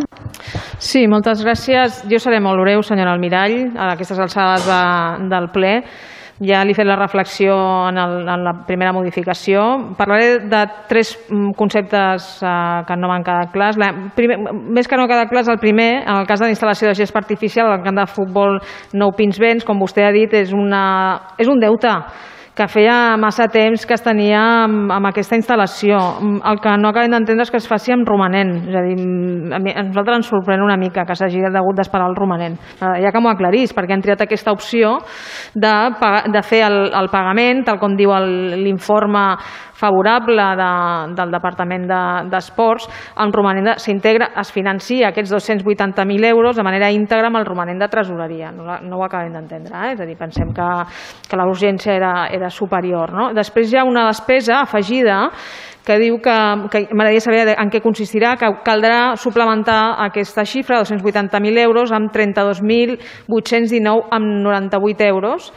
Sí, 0.82 1.04
moltes 1.06 1.44
gràcies. 1.46 2.02
Jo 2.10 2.18
seré 2.18 2.40
molt 2.42 2.58
breu, 2.64 2.82
senyora 2.82 3.14
Almirall, 3.14 3.68
a 3.78 3.92
aquestes 3.94 4.18
alçades 4.18 4.66
de, 4.66 4.80
del 5.30 5.52
ple. 5.54 5.76
Ja 6.44 6.64
li 6.66 6.74
he 6.74 6.76
fet 6.76 6.90
la 6.90 6.98
reflexió 6.98 7.54
en, 7.92 8.00
el, 8.02 8.16
en 8.26 8.44
la 8.48 8.56
primera 8.66 8.96
modificació. 8.98 9.62
Parlaré 10.00 10.40
de 10.50 10.64
tres 10.90 11.14
mm, 11.30 11.54
conceptes 11.56 12.42
eh, 12.42 12.82
que 12.88 12.98
no 12.98 13.12
m'han 13.12 13.28
quedat 13.30 13.54
clars. 13.54 13.78
La, 13.78 13.92
primer, 14.18 14.40
més 14.50 14.90
que 14.90 14.98
no 14.98 15.06
quedat 15.08 15.30
clars, 15.30 15.54
el 15.54 15.62
primer, 15.62 15.92
en 16.02 16.18
el 16.18 16.28
cas 16.28 16.42
de 16.42 16.50
l'instal·lació 16.50 16.90
de 16.90 16.98
gest 16.98 17.16
artificial, 17.22 17.70
el 17.78 17.86
camp 17.86 18.02
de 18.02 18.10
futbol 18.10 18.58
Nou 18.98 19.14
Pins 19.14 19.38
Vents, 19.40 19.70
com 19.70 19.78
vostè 19.80 20.10
ha 20.10 20.12
dit, 20.16 20.34
és, 20.42 20.52
una, 20.58 20.84
és 21.38 21.48
un 21.48 21.62
deute 21.62 21.94
que 22.54 22.68
feia 22.70 23.18
massa 23.18 23.48
temps 23.50 23.86
que 23.90 23.96
es 23.98 24.04
tenia 24.06 24.42
amb, 24.66 24.92
amb 24.94 25.10
aquesta 25.10 25.38
instal·lació. 25.40 25.98
El 26.46 26.62
que 26.62 26.76
no 26.78 26.92
acabem 26.92 27.16
d'entendre 27.16 27.48
és 27.48 27.52
que 27.52 27.58
es 27.58 27.70
faci 27.70 27.96
amb 27.96 28.08
romanent. 28.08 28.54
És 28.70 28.78
a 28.78 28.84
dir, 28.86 28.98
a, 29.58 29.60
mi, 29.64 29.74
a 29.74 29.86
nosaltres 29.88 30.22
ens 30.22 30.30
sorprèn 30.30 30.62
una 30.62 30.78
mica 30.78 31.08
que 31.10 31.18
s'hagi 31.18 31.42
hagut 31.50 31.82
d'esperar 31.82 32.12
el 32.12 32.18
romanent. 32.20 32.60
Ja 32.80 33.12
que 33.12 33.24
m'ho 33.24 33.34
aclarís, 33.34 33.74
perquè 33.74 33.98
han 33.98 34.06
triat 34.06 34.22
aquesta 34.22 34.54
opció 34.54 35.00
de, 35.56 35.74
de 36.34 36.46
fer 36.46 36.64
el, 36.70 36.80
el 36.94 37.10
pagament, 37.14 37.66
tal 37.66 37.82
com 37.82 37.98
diu 37.98 38.14
l'informe 38.14 39.26
favorable 39.84 40.44
de, 40.56 40.72
del 41.18 41.34
Departament 41.34 41.88
d'Esports, 42.32 42.88
de, 42.88 43.28
romanent 43.34 43.74
s'integra, 43.82 44.30
es 44.40 44.52
financia 44.54 45.10
aquests 45.10 45.34
280.000 45.34 46.30
euros 46.30 46.56
de 46.56 46.64
manera 46.64 46.92
íntegra 46.94 47.28
amb 47.28 47.42
el 47.42 47.48
romanent 47.48 47.82
de 47.82 47.90
tresoreria. 47.92 48.52
No, 48.56 48.78
no 48.80 49.00
ho 49.00 49.04
acabem 49.04 49.34
d'entendre, 49.36 49.74
eh? 49.74 49.94
és 49.98 50.04
a 50.04 50.08
dir, 50.08 50.16
pensem 50.20 50.54
que, 50.56 50.70
que 51.28 51.40
la 51.40 51.48
urgència 51.50 51.98
era, 51.98 52.14
era 52.32 52.43
superior. 52.50 53.14
No? 53.14 53.30
Després 53.36 53.72
hi 53.72 53.78
ha 53.78 53.86
una 53.88 54.08
despesa 54.10 54.62
afegida 54.62 55.30
que 55.84 55.98
diu 56.00 56.18
que, 56.24 56.36
que 56.72 56.88
m'agradaria 56.96 57.22
saber 57.24 57.56
en 57.60 57.70
què 57.72 57.82
consistirà, 57.84 58.38
que 58.40 58.48
caldrà 58.64 59.16
suplementar 59.20 59.96
aquesta 60.06 60.46
xifra, 60.48 60.80
280.000 60.84 61.60
euros, 61.66 61.92
amb 61.92 62.12
32.819 62.16 64.08
amb 64.16 64.26
98 64.46 65.10
euros, 65.10 65.52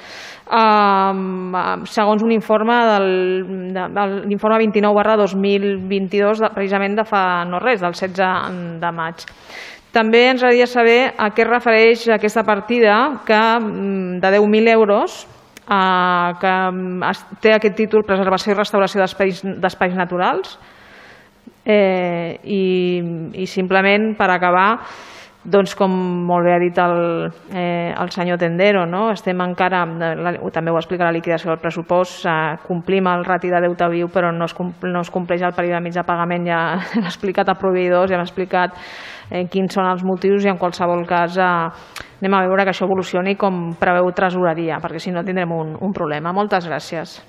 eh, 0.50 1.12
segons 1.94 2.26
un 2.26 2.34
informe 2.34 2.80
del, 2.90 3.08
de, 3.76 3.86
de 3.94 4.08
l'informe 4.26 4.58
29 4.64 4.98
barra 4.98 5.16
2022 5.22 6.42
de, 6.42 6.52
precisament 6.58 6.98
de 6.98 7.06
fa 7.06 7.22
no 7.46 7.62
res, 7.62 7.80
del 7.84 7.94
16 7.94 8.82
de 8.82 8.92
maig. 8.98 9.26
També 9.96 10.26
ens 10.28 10.42
agradaria 10.42 10.66
saber 10.68 10.98
a 11.16 11.30
què 11.32 11.46
refereix 11.46 12.02
aquesta 12.12 12.42
partida 12.44 13.22
que, 13.24 13.38
mm, 13.38 14.18
de 14.20 14.34
10.000 14.34 14.74
euros 14.74 15.22
que 15.66 16.54
mm, 16.70 17.12
té 17.42 17.56
aquest 17.56 17.76
títol 17.78 18.06
Preservació 18.06 18.54
i 18.54 18.58
restauració 18.58 19.02
d'espais 19.02 19.96
naturals 19.98 20.56
eh, 21.66 22.38
i, 22.44 22.64
i 23.34 23.46
simplement 23.50 24.12
per 24.18 24.30
acabar 24.30 24.68
doncs, 25.46 25.76
com 25.78 25.92
molt 26.26 26.46
bé 26.46 26.54
ha 26.56 26.58
dit 26.58 26.78
el, 26.82 26.96
eh, 27.54 27.94
el 27.94 28.10
senyor 28.10 28.38
Tendero, 28.38 28.84
no? 28.86 29.10
estem 29.12 29.40
encara, 29.44 29.84
la, 30.18 30.32
també 30.52 30.72
ho 30.72 30.78
explica 30.80 31.06
la 31.06 31.14
liquidació 31.14 31.52
del 31.52 31.60
pressupost, 31.62 32.24
eh, 32.26 32.56
complim 32.66 33.06
el 33.10 33.22
rati 33.24 33.52
de 33.52 33.60
deute 33.62 33.88
viu 33.92 34.10
però 34.12 34.32
no 34.34 34.48
es, 34.50 34.54
no 34.82 35.02
es 35.04 35.12
compleix 35.14 35.44
el 35.46 35.54
període 35.54 35.80
mig 35.84 35.94
de 35.94 36.04
pagament, 36.06 36.48
ja 36.50 36.62
l'ha 37.00 37.12
explicat 37.12 37.52
a 37.52 37.58
proveïdors, 37.60 38.10
ja 38.10 38.18
hem 38.18 38.24
explicat 38.26 38.74
eh, 39.30 39.46
quins 39.52 39.78
són 39.78 39.86
els 39.86 40.02
motius 40.06 40.44
i 40.44 40.50
en 40.50 40.58
qualsevol 40.58 41.06
cas 41.06 41.38
eh, 41.38 41.52
anem 42.18 42.34
a 42.34 42.42
veure 42.48 42.66
que 42.66 42.74
això 42.74 42.88
evolucioni 42.90 43.36
com 43.38 43.70
preveu 43.78 44.10
tresoreria, 44.16 44.80
perquè 44.82 45.02
si 45.02 45.14
no 45.14 45.24
tindrem 45.24 45.52
un, 45.54 45.76
un 45.78 45.94
problema. 45.94 46.34
Moltes 46.34 46.66
gràcies. 46.66 47.20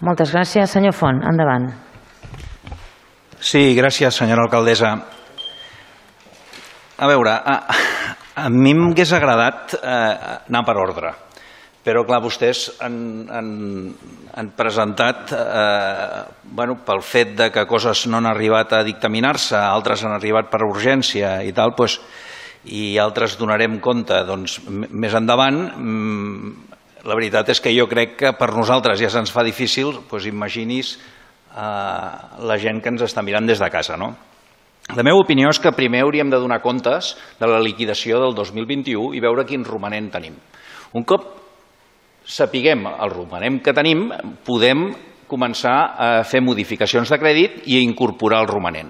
Moltes 0.00 0.32
gràcies. 0.32 0.70
Senyor 0.70 0.94
Font, 0.94 1.20
endavant. 1.26 1.72
Sí, 3.38 3.74
gràcies, 3.74 4.14
senyora 4.14 4.46
alcaldessa. 4.46 5.17
A 6.98 7.06
veure, 7.06 7.30
a, 7.30 7.54
a 8.42 8.48
mi 8.50 8.72
m'hagués 8.74 9.12
agradat 9.14 9.76
eh, 9.78 9.90
anar 10.50 10.64
per 10.66 10.74
ordre, 10.82 11.12
però 11.86 12.02
clar, 12.02 12.18
vostès 12.24 12.64
han, 12.82 12.96
han, 13.30 13.50
han 14.34 14.48
presentat, 14.58 15.30
eh, 15.30 16.24
bueno, 16.58 16.80
pel 16.82 17.04
fet 17.06 17.36
de 17.38 17.48
que 17.54 17.68
coses 17.70 18.02
no 18.10 18.18
han 18.18 18.26
arribat 18.26 18.74
a 18.74 18.82
dictaminar-se, 18.82 19.54
altres 19.60 20.02
han 20.02 20.16
arribat 20.16 20.50
per 20.50 20.64
urgència 20.66 21.36
i 21.46 21.54
tal, 21.54 21.76
doncs, 21.78 22.00
i 22.66 22.96
altres 22.98 23.38
donarem 23.38 23.78
compte 23.78 24.18
doncs, 24.26 24.58
més 24.66 25.14
endavant. 25.14 25.60
Mm, 25.78 26.54
la 27.06 27.14
veritat 27.14 27.54
és 27.54 27.62
que 27.62 27.70
jo 27.78 27.86
crec 27.86 28.18
que 28.24 28.34
per 28.34 28.50
nosaltres 28.56 28.98
ja 28.98 29.12
se'ns 29.14 29.30
fa 29.30 29.46
difícil, 29.46 29.94
doncs 30.10 30.26
imagini's 30.26 30.96
eh, 30.98 32.10
la 32.42 32.58
gent 32.58 32.82
que 32.82 32.90
ens 32.90 33.06
està 33.06 33.22
mirant 33.22 33.46
des 33.46 33.62
de 33.62 33.70
casa, 33.70 33.94
no? 33.94 34.16
La 34.96 35.04
meva 35.04 35.20
opinió 35.20 35.50
és 35.52 35.58
que 35.60 35.74
primer 35.76 36.00
hauríem 36.04 36.30
de 36.32 36.38
donar 36.40 36.62
comptes 36.64 37.12
de 37.36 37.48
la 37.50 37.60
liquidació 37.60 38.22
del 38.22 38.32
2021 38.36 39.12
i 39.18 39.20
veure 39.20 39.44
quin 39.44 39.66
romanent 39.66 40.08
tenim. 40.14 40.38
Un 40.96 41.04
cop 41.04 41.26
sapiguem 42.24 42.86
el 42.88 43.12
romanent 43.12 43.60
que 43.64 43.74
tenim, 43.76 44.08
podem 44.48 44.88
començar 45.28 45.76
a 45.92 46.08
fer 46.24 46.40
modificacions 46.40 47.12
de 47.12 47.20
crèdit 47.20 47.60
i 47.68 47.76
a 47.76 47.84
incorporar 47.84 48.40
el 48.44 48.48
romanent. 48.48 48.88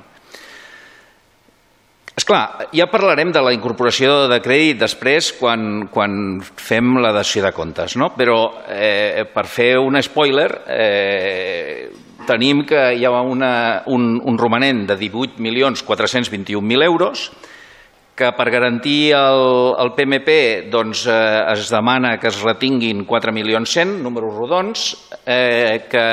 És 2.18 2.26
clar, 2.26 2.68
ja 2.74 2.88
parlarem 2.90 3.30
de 3.34 3.42
la 3.42 3.52
incorporació 3.54 4.26
de 4.30 4.40
crèdit 4.42 4.78
després 4.80 5.32
quan, 5.38 5.86
quan 5.90 6.40
fem 6.42 6.96
la 7.02 7.12
dació 7.14 7.44
de 7.44 7.52
comptes, 7.54 7.94
no? 7.98 8.10
però 8.14 8.38
eh, 8.70 9.22
per 9.34 9.46
fer 9.46 9.76
un 9.78 9.98
spoiler, 10.02 10.48
eh, 10.66 11.90
tenim 12.28 12.66
que 12.68 12.92
hi 12.94 13.06
ha 13.08 13.10
una, 13.20 13.82
un, 13.88 14.20
un 14.20 14.38
romanent 14.38 14.84
de 14.90 14.98
18.421.000 15.00 16.84
euros, 16.84 17.30
que 18.18 18.32
per 18.34 18.50
garantir 18.50 19.12
el, 19.14 19.74
el 19.78 19.92
PMP 19.94 20.30
doncs, 20.72 21.06
eh, 21.06 21.44
es 21.54 21.68
demana 21.70 22.16
que 22.18 22.26
es 22.28 22.40
retinguin 22.42 23.06
4.100.000, 23.06 24.02
números 24.02 24.34
rodons, 24.34 24.86
eh, 25.24 25.86
que 25.88 26.06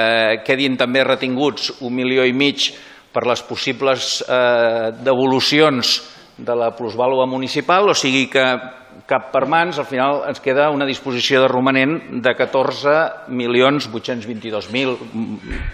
quedin 0.45 0.77
també 0.77 1.03
retinguts 1.03 1.71
un 1.81 1.95
milió 1.97 2.23
i 2.23 2.33
mig 2.33 2.69
per 3.11 3.25
les 3.25 3.41
possibles 3.47 4.19
eh, 4.27 4.91
devolucions 5.01 5.97
de 6.37 6.55
la 6.55 6.75
plusvàlua 6.75 7.25
municipal, 7.29 7.89
o 7.89 7.93
sigui 7.95 8.27
que 8.31 8.43
cap 9.05 9.31
per 9.33 9.45
mans, 9.51 9.79
al 9.79 9.85
final 9.85 10.23
ens 10.29 10.39
queda 10.41 10.69
una 10.73 10.85
disposició 10.87 11.41
de 11.43 11.47
romanent 11.51 12.21
de 12.23 12.31
14.822.000, 12.37 14.97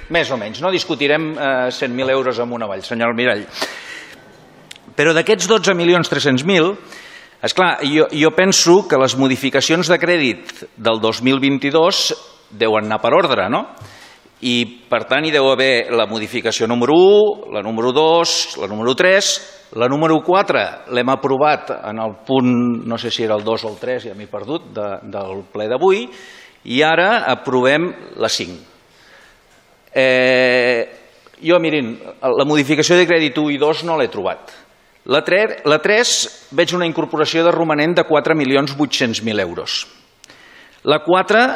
més 0.09 0.31
o 0.31 0.37
menys. 0.37 0.61
No 0.61 0.71
discutirem 0.73 1.37
eh, 1.37 1.69
100.000 1.69 2.09
euros 2.11 2.39
amb 2.41 2.53
una 2.57 2.67
vall, 2.67 2.83
senyor 2.83 3.09
Almirall. 3.11 3.45
Però 4.97 5.13
d'aquests 5.15 5.49
12.300.000, 5.49 6.75
és 7.41 7.53
clar, 7.57 7.77
jo, 7.87 8.07
jo 8.11 8.31
penso 8.37 8.87
que 8.89 8.97
les 9.01 9.17
modificacions 9.17 9.87
de 9.89 9.97
crèdit 10.01 10.43
del 10.77 10.99
2022 11.01 12.13
deuen 12.51 12.85
anar 12.85 13.01
per 13.01 13.13
ordre, 13.15 13.49
no? 13.49 13.65
I, 14.41 14.65
per 14.89 15.03
tant, 15.05 15.25
hi 15.25 15.31
deu 15.31 15.51
haver 15.51 15.91
la 15.93 16.07
modificació 16.09 16.67
número 16.67 16.93
1, 16.97 17.51
la 17.53 17.61
número 17.61 17.91
2, 17.93 18.57
la 18.61 18.67
número 18.67 18.95
3, 18.97 19.60
La 19.79 19.87
número 19.87 20.17
4 20.19 20.91
l'hem 20.91 21.09
aprovat 21.13 21.69
en 21.77 21.99
el 22.03 22.17
punt, 22.27 22.51
no 22.83 22.97
sé 22.99 23.11
si 23.11 23.23
era 23.23 23.37
el 23.39 23.43
2 23.45 23.63
o 23.63 23.69
el 23.71 23.77
3, 23.79 24.09
ja 24.09 24.15
m'he 24.17 24.27
perdut, 24.27 24.65
de, 24.75 24.87
del 25.13 25.45
ple 25.53 25.69
d'avui, 25.71 26.01
i 26.67 26.81
ara 26.83 27.23
aprovem 27.31 27.87
la 28.19 28.27
5. 28.27 28.57
Eh, 29.95 30.81
jo, 31.39 31.59
mirin, 31.63 31.93
la 32.19 32.47
modificació 32.47 32.97
de 32.99 33.07
crèdit 33.07 33.39
1 33.39 33.55
i 33.55 33.61
2 33.61 33.85
no 33.87 33.95
l'he 33.99 34.09
trobat. 34.11 34.51
La 35.07 35.23
3, 35.25 35.63
la 35.71 35.79
3 35.81 36.11
veig 36.59 36.75
una 36.75 36.85
incorporació 36.85 37.45
de 37.47 37.55
romanent 37.55 37.95
de 37.95 38.03
4.800.000 38.05 39.39
euros. 39.39 39.87
La 40.83 40.99
4, 41.05 41.47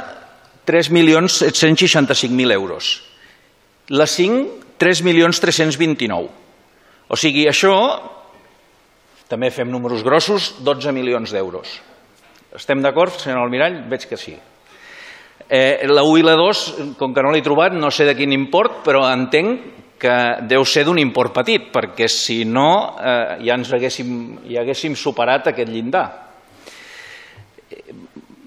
3.765.000 0.65 2.55
euros. 2.55 3.03
La 3.89 4.07
5, 4.07 4.79
3.329.000. 4.79 6.44
O 7.15 7.17
sigui, 7.19 7.45
això, 7.47 7.71
també 9.31 9.47
fem 9.55 9.69
números 9.71 10.01
grossos, 10.03 10.49
12 10.67 10.91
milions 10.91 11.31
d'euros. 11.31 11.77
Estem 12.59 12.81
d'acord, 12.83 13.15
senyor 13.15 13.45
Almirall? 13.45 13.85
Veig 13.87 14.03
que 14.09 14.17
sí. 14.19 14.33
Eh, 15.47 15.85
la 15.87 16.03
1 16.03 16.17
i 16.19 16.25
la 16.25 16.33
2, 16.35 16.63
com 16.99 17.13
que 17.15 17.23
no 17.23 17.31
l'he 17.31 17.43
trobat, 17.45 17.71
no 17.71 17.87
sé 17.87 18.03
de 18.03 18.17
quin 18.17 18.33
import, 18.35 18.81
però 18.83 19.05
entenc 19.07 19.61
que 20.01 20.15
deu 20.49 20.65
ser 20.67 20.83
d'un 20.83 20.99
import 20.99 21.31
petit, 21.37 21.69
perquè 21.71 22.09
si 22.11 22.41
no 22.43 22.67
eh, 22.99 23.37
ja 23.47 23.55
ens 23.55 23.71
haguéssim, 23.71 24.09
ja 24.51 24.65
haguéssim 24.65 24.97
superat 24.99 25.47
aquest 25.53 25.71
llindar. 25.71 26.03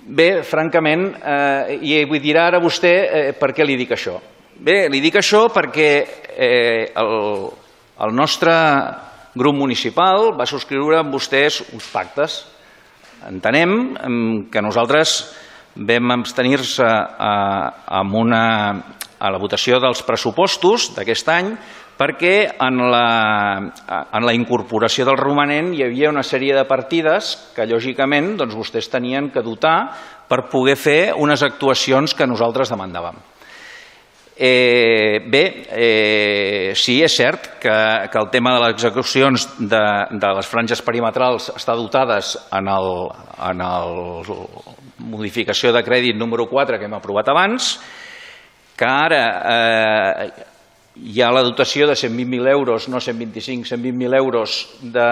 Bé, 0.08 0.28
francament, 0.44 1.06
eh, 1.16 1.78
i 1.88 2.02
vull 2.04 2.20
dir 2.20 2.37
ara 2.37 2.60
a 2.60 2.64
vostè 2.66 2.92
eh, 2.92 3.32
per 3.32 3.54
què 3.56 3.64
li 3.64 3.78
dic 3.80 3.96
això. 3.96 4.18
Bé, 4.60 4.76
li 4.92 5.00
dic 5.00 5.16
això 5.22 5.46
perquè 5.54 5.88
eh, 6.37 6.92
el, 7.00 7.16
el 8.05 8.14
nostre 8.14 8.52
grup 9.38 9.57
municipal 9.57 10.33
va 10.38 10.47
subscriure 10.47 11.00
amb 11.00 11.14
vostès 11.14 11.61
uns 11.73 11.88
pactes. 11.93 12.40
Entenem 13.28 14.47
que 14.52 14.62
nosaltres 14.62 15.19
vam 15.78 16.14
abstenir-se 16.14 16.87
a, 16.87 18.02
una, 18.02 18.45
a 19.19 19.31
la 19.31 19.40
votació 19.43 19.78
dels 19.83 20.02
pressupostos 20.07 20.93
d'aquest 20.97 21.31
any 21.35 21.52
perquè 21.99 22.35
en 22.62 22.78
la, 22.93 23.07
en 24.14 24.26
la 24.26 24.35
incorporació 24.37 25.07
del 25.09 25.19
romanent 25.19 25.73
hi 25.75 25.83
havia 25.83 26.12
una 26.12 26.23
sèrie 26.23 26.55
de 26.55 26.62
partides 26.69 27.33
que, 27.57 27.67
lògicament, 27.67 28.37
doncs, 28.38 28.55
vostès 28.55 28.87
tenien 28.93 29.33
que 29.35 29.43
dotar 29.43 29.78
per 30.31 30.45
poder 30.52 30.76
fer 30.78 31.00
unes 31.19 31.43
actuacions 31.43 32.14
que 32.14 32.31
nosaltres 32.31 32.71
demandàvem. 32.71 33.19
Eh, 34.40 35.18
bé, 35.26 35.66
eh, 35.75 36.73
sí, 36.78 37.00
és 37.02 37.11
cert 37.11 37.49
que, 37.59 37.75
que 38.07 38.21
el 38.21 38.28
tema 38.30 38.52
de 38.54 38.61
les 38.62 38.76
execucions 38.76 39.49
de, 39.59 39.80
de 40.14 40.30
les 40.38 40.47
franges 40.47 40.83
perimetrals 40.87 41.49
està 41.57 41.75
dotades 41.75 42.37
en 42.54 42.71
el, 42.71 42.87
en 43.49 43.64
el 43.66 44.30
modificació 45.11 45.73
de 45.75 45.83
crèdit 45.83 46.14
número 46.14 46.47
4 46.47 46.78
que 46.78 46.87
hem 46.87 46.95
aprovat 46.95 47.33
abans, 47.35 47.73
que 48.78 48.87
ara 48.87 49.25
eh, 49.57 50.30
hi 51.02 51.18
ha 51.18 51.35
la 51.35 51.42
dotació 51.42 51.90
de 51.90 51.99
120.000 51.99 52.54
euros, 52.54 52.88
no 52.88 53.02
125, 53.02 53.66
120.000 53.75 54.16
euros 54.23 54.57
de, 54.83 55.11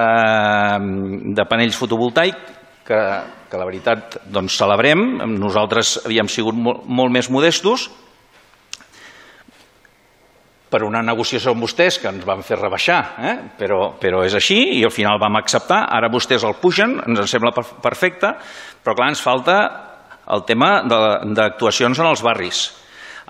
de 1.35 1.51
panells 1.51 1.83
fotovoltaics, 1.83 2.55
que, 2.87 3.03
que 3.51 3.59
la 3.59 3.67
veritat 3.67 4.21
doncs, 4.31 4.55
celebrem. 4.55 5.17
Nosaltres 5.35 5.97
havíem 6.07 6.31
sigut 6.31 6.55
molt, 6.55 6.87
molt 6.87 7.11
més 7.11 7.27
modestos, 7.35 7.91
per 10.77 10.85
una 10.85 11.01
negociació 11.01 11.55
amb 11.55 11.65
vostès 11.65 11.97
que 12.03 12.11
ens 12.13 12.25
van 12.29 12.43
fer 12.45 12.59
rebaixar, 12.61 13.01
eh? 13.25 13.35
però, 13.57 13.95
però 13.97 14.21
és 14.27 14.35
així 14.37 14.59
i 14.77 14.83
al 14.85 14.93
final 14.93 15.17
vam 15.23 15.39
acceptar, 15.41 15.87
ara 15.97 16.13
vostès 16.13 16.45
el 16.45 16.59
pugen, 16.61 16.99
ens 17.09 17.33
sembla 17.33 17.55
perfecte, 17.57 18.35
però 18.85 18.93
clar, 18.99 19.09
ens 19.15 19.25
falta 19.25 19.57
el 20.37 20.45
tema 20.45 20.83
d'actuacions 20.85 22.03
en 22.03 22.11
els 22.11 22.25
barris, 22.27 22.67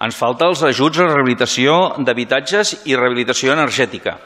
ens 0.03 0.19
falta 0.19 0.50
els 0.50 0.65
ajuts 0.67 0.99
a 0.99 1.07
rehabilitació 1.07 1.76
d'habitatges 2.03 2.81
i 2.91 2.99
rehabilitació 2.99 3.55
energètica, 3.55 4.19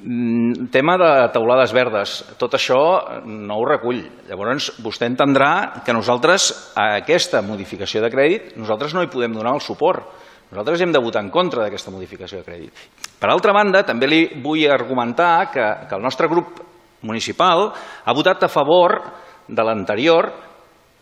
mm, 0.00 0.70
tema 0.72 0.96
de 1.04 1.12
taulades 1.36 1.76
verdes, 1.76 2.16
tot 2.40 2.56
això 2.56 2.80
no 3.28 3.60
ho 3.60 3.68
recull. 3.68 4.00
Llavors, 4.30 4.72
vostè 4.80 5.04
entendrà 5.12 5.84
que 5.84 5.92
nosaltres, 5.92 6.72
a 6.80 6.94
aquesta 7.04 7.44
modificació 7.44 8.00
de 8.00 8.14
crèdit, 8.14 8.54
nosaltres 8.56 8.96
no 8.96 9.04
hi 9.04 9.12
podem 9.12 9.36
donar 9.36 9.58
el 9.58 9.66
suport 9.68 10.23
nosaltres 10.54 10.84
hem 10.84 10.92
de 10.94 11.02
votar 11.02 11.24
en 11.24 11.32
contra 11.34 11.64
d'aquesta 11.64 11.90
modificació 11.90 12.40
de 12.40 12.46
crèdit. 12.46 12.84
Per 13.18 13.28
altra 13.30 13.52
banda, 13.52 13.82
també 13.82 14.06
li 14.06 14.22
vull 14.44 14.64
argumentar 14.70 15.50
que, 15.50 15.66
que 15.90 15.98
el 15.98 16.04
nostre 16.04 16.30
grup 16.30 16.62
municipal 17.04 17.72
ha 17.74 18.14
votat 18.16 18.46
a 18.46 18.52
favor 18.52 19.00
de 19.48 19.64
l'anterior 19.66 20.30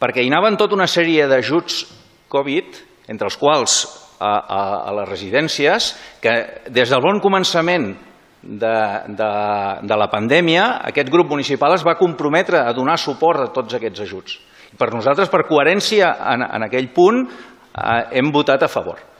perquè 0.02 0.24
hi 0.24 0.30
anaven 0.32 0.56
tota 0.58 0.74
una 0.74 0.88
sèrie 0.90 1.28
d'ajuts 1.30 1.84
Covid, 2.32 2.78
entre 3.12 3.28
els 3.28 3.36
quals 3.38 3.74
a, 4.18 4.32
a, 4.32 4.62
a 4.88 4.94
les 4.96 5.08
residències, 5.10 5.92
que 6.22 6.32
des 6.72 6.90
del 6.90 7.04
bon 7.04 7.20
començament 7.22 7.92
de, 8.42 8.74
de, 9.14 9.30
de 9.86 9.98
la 10.00 10.08
pandèmia, 10.10 10.64
aquest 10.90 11.12
grup 11.12 11.30
municipal 11.30 11.76
es 11.76 11.84
va 11.86 11.98
comprometre 12.00 12.64
a 12.64 12.74
donar 12.74 12.96
suport 12.98 13.44
a 13.44 13.52
tots 13.54 13.78
aquests 13.78 14.02
ajuts. 14.06 14.40
Per 14.78 14.88
nosaltres, 14.90 15.30
per 15.30 15.44
coherència 15.46 16.14
en, 16.32 16.46
en 16.48 16.66
aquell 16.66 16.88
punt, 16.96 17.22
eh, 17.28 18.02
hem 18.18 18.32
votat 18.34 18.64
a 18.64 18.72
favor. 18.72 19.11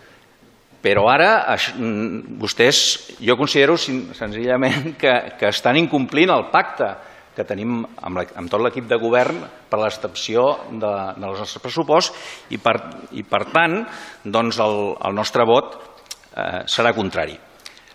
Però 0.82 1.06
ara 1.12 1.30
mm, 1.54 2.36
vostès, 2.42 2.82
jo 3.22 3.36
considero 3.38 3.76
senzillament 3.78 4.96
que, 5.00 5.14
que 5.38 5.50
estan 5.52 5.78
incomplint 5.78 6.32
el 6.34 6.48
pacte 6.50 6.90
que 7.32 7.46
tenim 7.48 7.78
amb, 7.80 8.18
la, 8.18 8.26
amb 8.36 8.50
tot 8.52 8.60
l'equip 8.60 8.88
de 8.90 8.98
govern 9.00 9.38
per 9.70 9.78
l'excepció 9.80 10.44
de, 10.68 10.92
de 11.16 11.24
los 11.24 11.38
nostres 11.40 11.62
pressuposts 11.64 12.50
i 12.52 12.58
per, 12.60 12.74
i 13.16 13.24
per 13.24 13.46
tant 13.54 13.78
doncs 14.24 14.58
el, 14.60 14.76
el 15.06 15.16
nostre 15.16 15.46
vot 15.48 15.78
eh, 15.78 16.62
serà 16.68 16.92
contrari. 16.96 17.38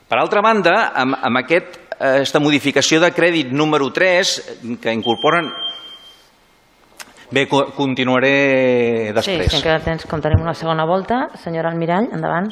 Per 0.08 0.18
altra 0.18 0.42
banda, 0.42 0.74
amb, 0.96 1.20
amb 1.28 1.44
aquest, 1.44 1.78
eh, 2.00 2.22
aquesta 2.22 2.42
modificació 2.42 3.02
de 3.04 3.12
crèdit 3.14 3.52
número 3.52 3.92
3 3.94 4.38
que 4.82 4.96
incorporen 4.96 5.52
Bé, 7.28 7.42
continuaré 7.52 9.12
després. 9.12 9.50
Sí, 9.50 9.52
si 9.52 9.58
encara 9.60 9.82
tens, 9.84 10.06
com 10.08 10.22
tenim 10.24 10.46
una 10.46 10.54
segona 10.56 10.86
volta. 10.88 11.26
Senyora 11.42 11.74
Almirall, 11.74 12.08
endavant. 12.16 12.48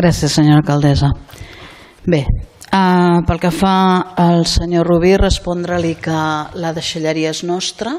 Gràcies, 0.00 0.32
senyora 0.32 0.62
alcaldessa. 0.62 1.10
Bé, 2.08 2.22
uh, 2.72 3.18
pel 3.28 3.40
que 3.42 3.50
fa 3.52 3.72
al 4.16 4.46
senyor 4.48 4.86
Rubí, 4.88 5.10
respondre-li 5.20 5.90
que 6.00 6.20
la 6.56 6.70
deixalleria 6.72 7.34
és 7.34 7.42
nostra, 7.44 7.92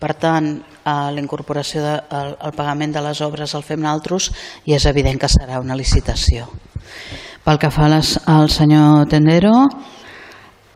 per 0.00 0.16
tant, 0.18 0.48
uh, 0.58 1.06
la 1.14 1.22
incorporació 1.22 1.84
del 1.84 2.34
de, 2.34 2.50
pagament 2.56 2.96
de 2.96 3.04
les 3.04 3.20
obres 3.22 3.54
el 3.54 3.62
fem 3.62 3.78
nosaltres 3.84 4.32
i 4.66 4.74
és 4.74 4.88
evident 4.90 5.22
que 5.22 5.30
serà 5.30 5.60
una 5.62 5.78
licitació. 5.78 6.48
Pel 7.46 7.62
que 7.62 7.70
fa 7.70 7.86
les, 7.94 8.16
al 8.26 8.50
senyor 8.50 9.06
Tendero, 9.06 9.54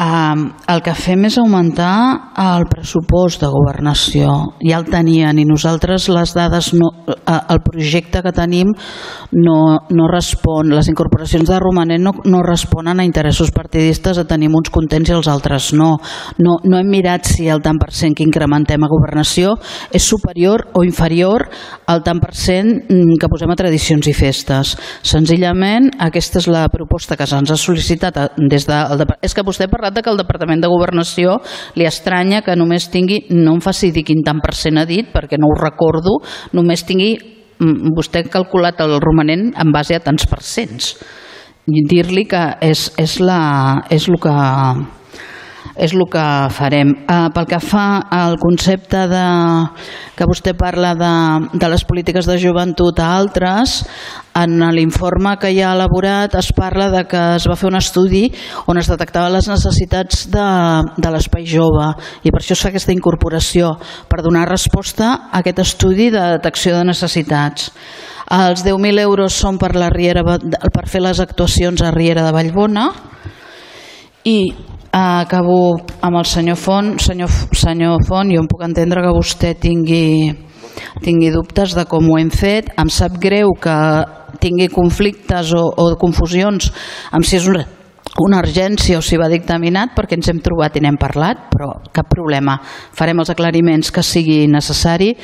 Uh, 0.00 0.48
el 0.72 0.80
que 0.80 0.94
fem 0.96 1.26
és 1.28 1.34
augmentar 1.36 2.32
el 2.40 2.62
pressupost 2.70 3.42
de 3.42 3.50
governació. 3.52 4.32
Ja 4.64 4.78
el 4.78 4.86
tenien 4.88 5.36
i 5.36 5.44
nosaltres 5.44 6.06
les 6.08 6.30
dades, 6.32 6.70
no, 6.72 6.88
uh, 7.04 7.34
el 7.52 7.60
projecte 7.60 8.22
que 8.24 8.32
tenim 8.32 8.70
no, 9.36 9.56
no 9.92 10.06
respon, 10.08 10.72
les 10.72 10.88
incorporacions 10.88 11.44
de 11.50 11.58
romanent 11.60 12.00
no, 12.00 12.14
no 12.24 12.40
responen 12.40 13.02
a 13.02 13.04
interessos 13.04 13.52
partidistes, 13.52 14.16
a 14.16 14.24
tenim 14.24 14.56
uns 14.56 14.70
contents 14.72 15.10
i 15.10 15.16
els 15.18 15.28
altres 15.28 15.74
no. 15.76 15.90
No, 16.40 16.56
no 16.64 16.80
hem 16.80 16.88
mirat 16.88 17.28
si 17.28 17.50
el 17.52 17.60
tant 17.60 17.76
per 17.82 17.90
cent 17.92 18.16
que 18.16 18.24
incrementem 18.24 18.80
a 18.80 18.88
governació 18.88 19.58
és 19.92 20.08
superior 20.08 20.64
o 20.80 20.84
inferior 20.86 21.44
al 21.92 22.00
tant 22.06 22.24
per 22.24 22.32
cent 22.32 22.72
mm, 22.86 23.20
que 23.20 23.28
posem 23.28 23.52
a 23.52 23.58
tradicions 23.60 24.08
i 24.08 24.16
festes. 24.16 24.72
Senzillament, 25.04 25.92
aquesta 26.08 26.40
és 26.40 26.48
la 26.48 26.64
proposta 26.72 27.20
que 27.20 27.28
se'ns 27.28 27.52
ha 27.52 27.60
sol·licitat 27.60 28.40
des 28.48 28.64
del 28.64 29.04
de, 29.04 29.10
és 29.20 29.36
que 29.36 29.44
vostè 29.44 29.68
ha 29.68 29.74
de 29.94 30.02
que 30.02 30.10
el 30.12 30.20
Departament 30.20 30.62
de 30.62 30.70
Governació 30.70 31.38
li 31.78 31.86
estranya 31.88 32.42
que 32.46 32.56
només 32.56 32.90
tingui, 32.92 33.24
no 33.30 33.56
em 33.56 33.62
dir 33.94 34.04
quin 34.04 34.22
tant 34.24 34.40
per 34.40 34.54
cent 34.54 34.78
ha 34.78 34.86
dit, 34.86 35.10
perquè 35.12 35.38
no 35.38 35.50
ho 35.50 35.58
recordo, 35.58 36.18
només 36.52 36.84
tingui, 36.84 37.16
mm, 37.58 37.94
vostè 37.96 38.24
ha 38.24 38.30
calculat 38.30 38.80
el 38.80 39.00
romanent 39.00 39.52
en 39.56 39.72
base 39.72 39.94
a 39.94 40.00
tants 40.00 40.26
percents. 40.26 40.96
Dir-li 41.66 42.24
que 42.26 42.56
és, 42.60 42.90
és, 42.98 43.20
la, 43.20 43.84
és 43.90 44.08
el 44.08 44.16
que 44.18 44.34
és 45.80 45.94
el 45.96 46.04
que 46.12 46.24
farem. 46.52 46.92
Uh, 47.08 47.30
pel 47.32 47.46
que 47.48 47.60
fa 47.64 47.86
al 48.12 48.36
concepte 48.40 49.06
de, 49.08 49.26
que 50.16 50.28
vostè 50.28 50.52
parla 50.58 50.92
de, 50.98 51.12
de 51.56 51.70
les 51.72 51.84
polítiques 51.88 52.28
de 52.28 52.36
joventut 52.42 53.00
a 53.00 53.14
altres, 53.16 53.80
en 54.36 54.60
l'informe 54.76 55.32
que 55.40 55.50
hi 55.50 55.62
ha 55.64 55.72
elaborat 55.74 56.36
es 56.38 56.52
parla 56.54 56.90
de 56.92 57.02
que 57.08 57.20
es 57.34 57.48
va 57.50 57.56
fer 57.58 57.66
un 57.66 57.78
estudi 57.80 58.28
on 58.70 58.78
es 58.78 58.86
detectaven 58.86 59.32
les 59.34 59.48
necessitats 59.50 60.28
de, 60.30 60.44
de 61.02 61.10
l'espai 61.10 61.42
jove 61.50 61.88
i 62.22 62.30
per 62.30 62.38
això 62.38 62.54
es 62.54 62.62
fa 62.62 62.70
aquesta 62.70 62.94
incorporació, 62.94 63.72
per 64.06 64.22
donar 64.22 64.46
resposta 64.48 65.12
a 65.16 65.40
aquest 65.40 65.64
estudi 65.64 66.10
de 66.14 66.22
detecció 66.36 66.76
de 66.76 66.84
necessitats. 66.92 67.72
Els 68.30 68.62
10.000 68.62 69.02
euros 69.02 69.34
són 69.34 69.56
per, 69.58 69.72
la 69.74 69.88
Riera, 69.90 70.22
per 70.22 70.84
fer 70.86 71.00
les 71.02 71.18
actuacions 71.18 71.82
a 71.82 71.90
Riera 71.90 72.22
de 72.22 72.34
Vallbona 72.36 72.84
i 74.28 74.52
acabo 74.92 75.80
amb 76.00 76.18
el 76.18 76.26
senyor 76.26 76.56
Font. 76.56 76.98
Senyor, 77.00 77.30
senyor 77.56 78.04
Font, 78.06 78.30
jo 78.32 78.42
em 78.42 78.48
puc 78.50 78.62
entendre 78.66 79.02
que 79.04 79.14
vostè 79.14 79.54
tingui, 79.60 80.30
tingui 81.04 81.30
dubtes 81.34 81.74
de 81.76 81.84
com 81.88 82.08
ho 82.10 82.18
hem 82.18 82.30
fet. 82.30 82.72
Em 82.80 82.90
sap 82.90 83.18
greu 83.22 83.54
que 83.60 83.76
tingui 84.40 84.68
conflictes 84.72 85.52
o, 85.54 85.66
o 85.68 85.92
confusions 86.00 86.70
amb 87.12 87.26
si 87.26 87.36
és 87.36 87.48
una, 87.50 87.64
una 88.22 88.40
urgència 88.40 88.98
o 88.98 89.04
si 89.04 89.18
va 89.20 89.30
dictaminat 89.30 89.94
perquè 89.96 90.18
ens 90.18 90.30
hem 90.30 90.42
trobat 90.42 90.76
i 90.76 90.84
n'hem 90.84 90.98
parlat, 91.00 91.48
però 91.52 91.72
cap 91.94 92.10
problema. 92.10 92.58
Farem 92.96 93.22
els 93.22 93.32
aclariments 93.32 93.92
que 93.94 94.04
sigui 94.06 94.44
necessari. 94.50 95.14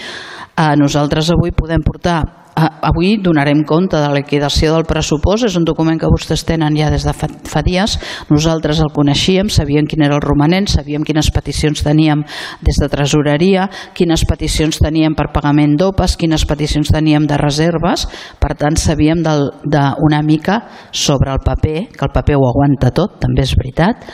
Eh, 0.56 0.74
nosaltres 0.78 1.30
avui 1.34 1.52
podem 1.52 1.82
portar 1.84 2.45
Avui 2.56 3.18
donarem 3.20 3.58
compte 3.68 3.98
de 3.98 4.06
la 4.08 4.16
liquidació 4.16 4.70
del 4.72 4.86
pressupost, 4.88 5.44
és 5.44 5.58
un 5.58 5.66
document 5.68 5.98
que 6.00 6.08
vostès 6.08 6.40
tenen 6.48 6.76
ja 6.78 6.88
des 6.88 7.04
de 7.04 7.12
fa, 7.12 7.28
fa 7.28 7.60
dies, 7.66 7.98
nosaltres 8.32 8.80
el 8.80 8.92
coneixíem, 8.96 9.50
sabíem 9.52 9.84
quin 9.84 10.06
era 10.06 10.16
el 10.16 10.24
romanent, 10.24 10.70
sabíem 10.72 11.04
quines 11.04 11.28
peticions 11.34 11.84
teníem 11.84 12.22
des 12.64 12.80
de 12.80 12.88
tresoreria, 12.88 13.66
quines 13.92 14.24
peticions 14.24 14.80
teníem 14.80 15.12
per 15.18 15.28
pagament 15.34 15.76
d'OPAs, 15.76 16.16
quines 16.16 16.46
peticions 16.48 16.88
teníem 16.94 17.28
de 17.28 17.36
reserves, 17.36 18.06
per 18.40 18.54
tant 18.56 18.80
sabíem 18.80 19.20
d'una 19.20 20.22
mica 20.24 20.62
sobre 20.92 21.36
el 21.36 21.44
paper, 21.44 21.78
que 21.92 22.08
el 22.08 22.14
paper 22.14 22.40
ho 22.40 22.48
aguanta 22.48 22.94
tot, 22.96 23.20
també 23.20 23.44
és 23.44 23.52
veritat, 23.58 24.08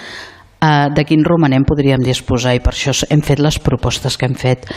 eh, 0.62 0.88
de 0.94 1.05
quin 1.05 1.25
romanent 1.27 1.66
podríem 1.66 2.03
disposar 2.05 2.55
i 2.57 2.62
per 2.62 2.75
això 2.75 2.94
hem 3.11 3.22
fet 3.25 3.42
les 3.42 3.59
propostes 3.62 4.16
que 4.16 4.29
hem 4.29 4.37
fet. 4.38 4.68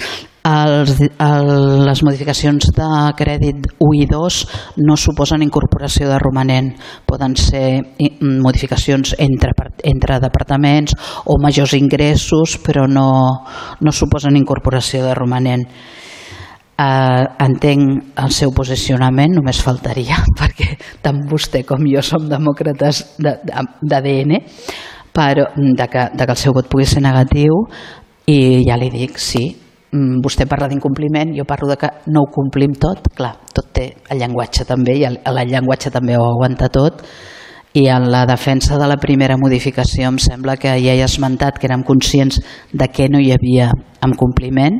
Els, 0.45 0.99
el, 1.01 1.47
les 1.87 2.03
modificacions 2.05 2.67
de 2.77 2.89
crèdit 3.17 3.65
1 3.81 3.95
i 3.97 4.05
2 4.11 4.39
no 4.85 4.97
suposen 4.97 5.41
incorporació 5.41 6.09
de 6.11 6.19
romanent, 6.21 6.69
poden 7.09 7.33
ser 7.39 7.81
modificacions 8.21 9.15
entre, 9.17 9.55
entre 9.81 10.19
departaments 10.21 10.93
o 11.25 11.39
majors 11.41 11.73
ingressos, 11.73 12.59
però 12.61 12.85
no, 12.85 13.09
no 13.81 13.91
suposen 13.93 14.37
incorporació 14.37 15.05
de 15.07 15.15
romanent. 15.17 15.65
Uh, 16.75 17.23
entenc 17.39 18.17
el 18.19 18.33
seu 18.35 18.51
posicionament, 18.51 19.31
només 19.37 19.61
faltaria, 19.63 20.17
perquè 20.39 20.73
tant 21.01 21.21
vostè 21.29 21.63
com 21.63 21.87
jo 21.87 22.03
som 22.03 22.27
demòcrates 22.27 22.99
d'ADN, 23.23 24.35
però 25.15 25.49
de 25.55 25.87
que, 25.87 26.09
de 26.13 26.25
que 26.25 26.33
el 26.33 26.41
seu 26.41 26.55
vot 26.55 26.67
pugui 26.71 26.87
ser 26.89 27.03
negatiu 27.03 27.63
i 28.27 28.65
ja 28.65 28.75
li 28.77 28.89
dic, 28.91 29.19
sí, 29.21 29.45
mm, 29.91 30.19
vostè 30.25 30.47
parla 30.49 30.67
d'incompliment, 30.67 31.31
jo 31.37 31.45
parlo 31.47 31.69
de 31.71 31.77
que 31.79 31.91
no 32.11 32.25
ho 32.25 32.31
complim 32.33 32.75
tot, 32.79 33.07
clar, 33.15 33.35
tot 33.53 33.71
té 33.73 33.87
el 34.09 34.19
llenguatge 34.19 34.67
també 34.67 34.99
i 34.99 35.07
el, 35.07 35.19
el 35.23 35.41
llenguatge 35.49 35.93
també 35.93 36.17
ho 36.17 36.27
aguanta 36.27 36.69
tot 36.73 37.05
i 37.75 37.89
en 37.91 38.07
la 38.11 38.25
defensa 38.25 38.77
de 38.79 38.87
la 38.87 38.95
primera 38.95 39.35
modificació 39.37 40.07
em 40.07 40.19
sembla 40.21 40.55
que 40.55 40.77
ja 40.79 40.93
he 40.95 41.03
esmentat 41.03 41.59
que 41.59 41.67
érem 41.67 41.83
conscients 41.83 42.39
de 42.71 42.87
què 42.87 43.09
no 43.11 43.19
hi 43.19 43.33
havia 43.35 43.67
en 44.05 44.15
compliment 44.15 44.79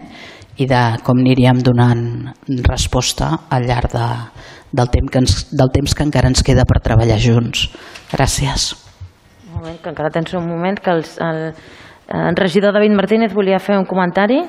i 0.55 0.67
de 0.69 0.83
com 1.03 1.19
aniríem 1.19 1.59
donant 1.59 2.05
resposta 2.69 3.33
al 3.51 3.67
llarg 3.67 3.91
de, 3.91 4.07
del, 4.71 4.87
temps 4.95 5.11
que 5.11 5.23
ens, 5.25 5.37
del 5.51 5.75
temps 5.75 5.91
que 5.91 6.07
encara 6.07 6.31
ens 6.31 6.43
queda 6.47 6.63
per 6.63 6.79
treballar 6.87 7.19
junts. 7.19 7.67
Gràcies 8.15 8.71
moment, 9.55 9.79
que 9.81 9.89
encara 9.89 10.11
tens 10.13 10.33
un 10.37 10.47
moment, 10.47 10.77
que 10.79 10.91
el, 10.91 11.03
el, 11.25 11.41
el 12.29 12.35
regidor 12.35 12.73
David 12.75 12.95
Martínez 12.95 13.33
volia 13.33 13.59
fer 13.59 13.77
un 13.79 13.85
comentari. 13.89 14.41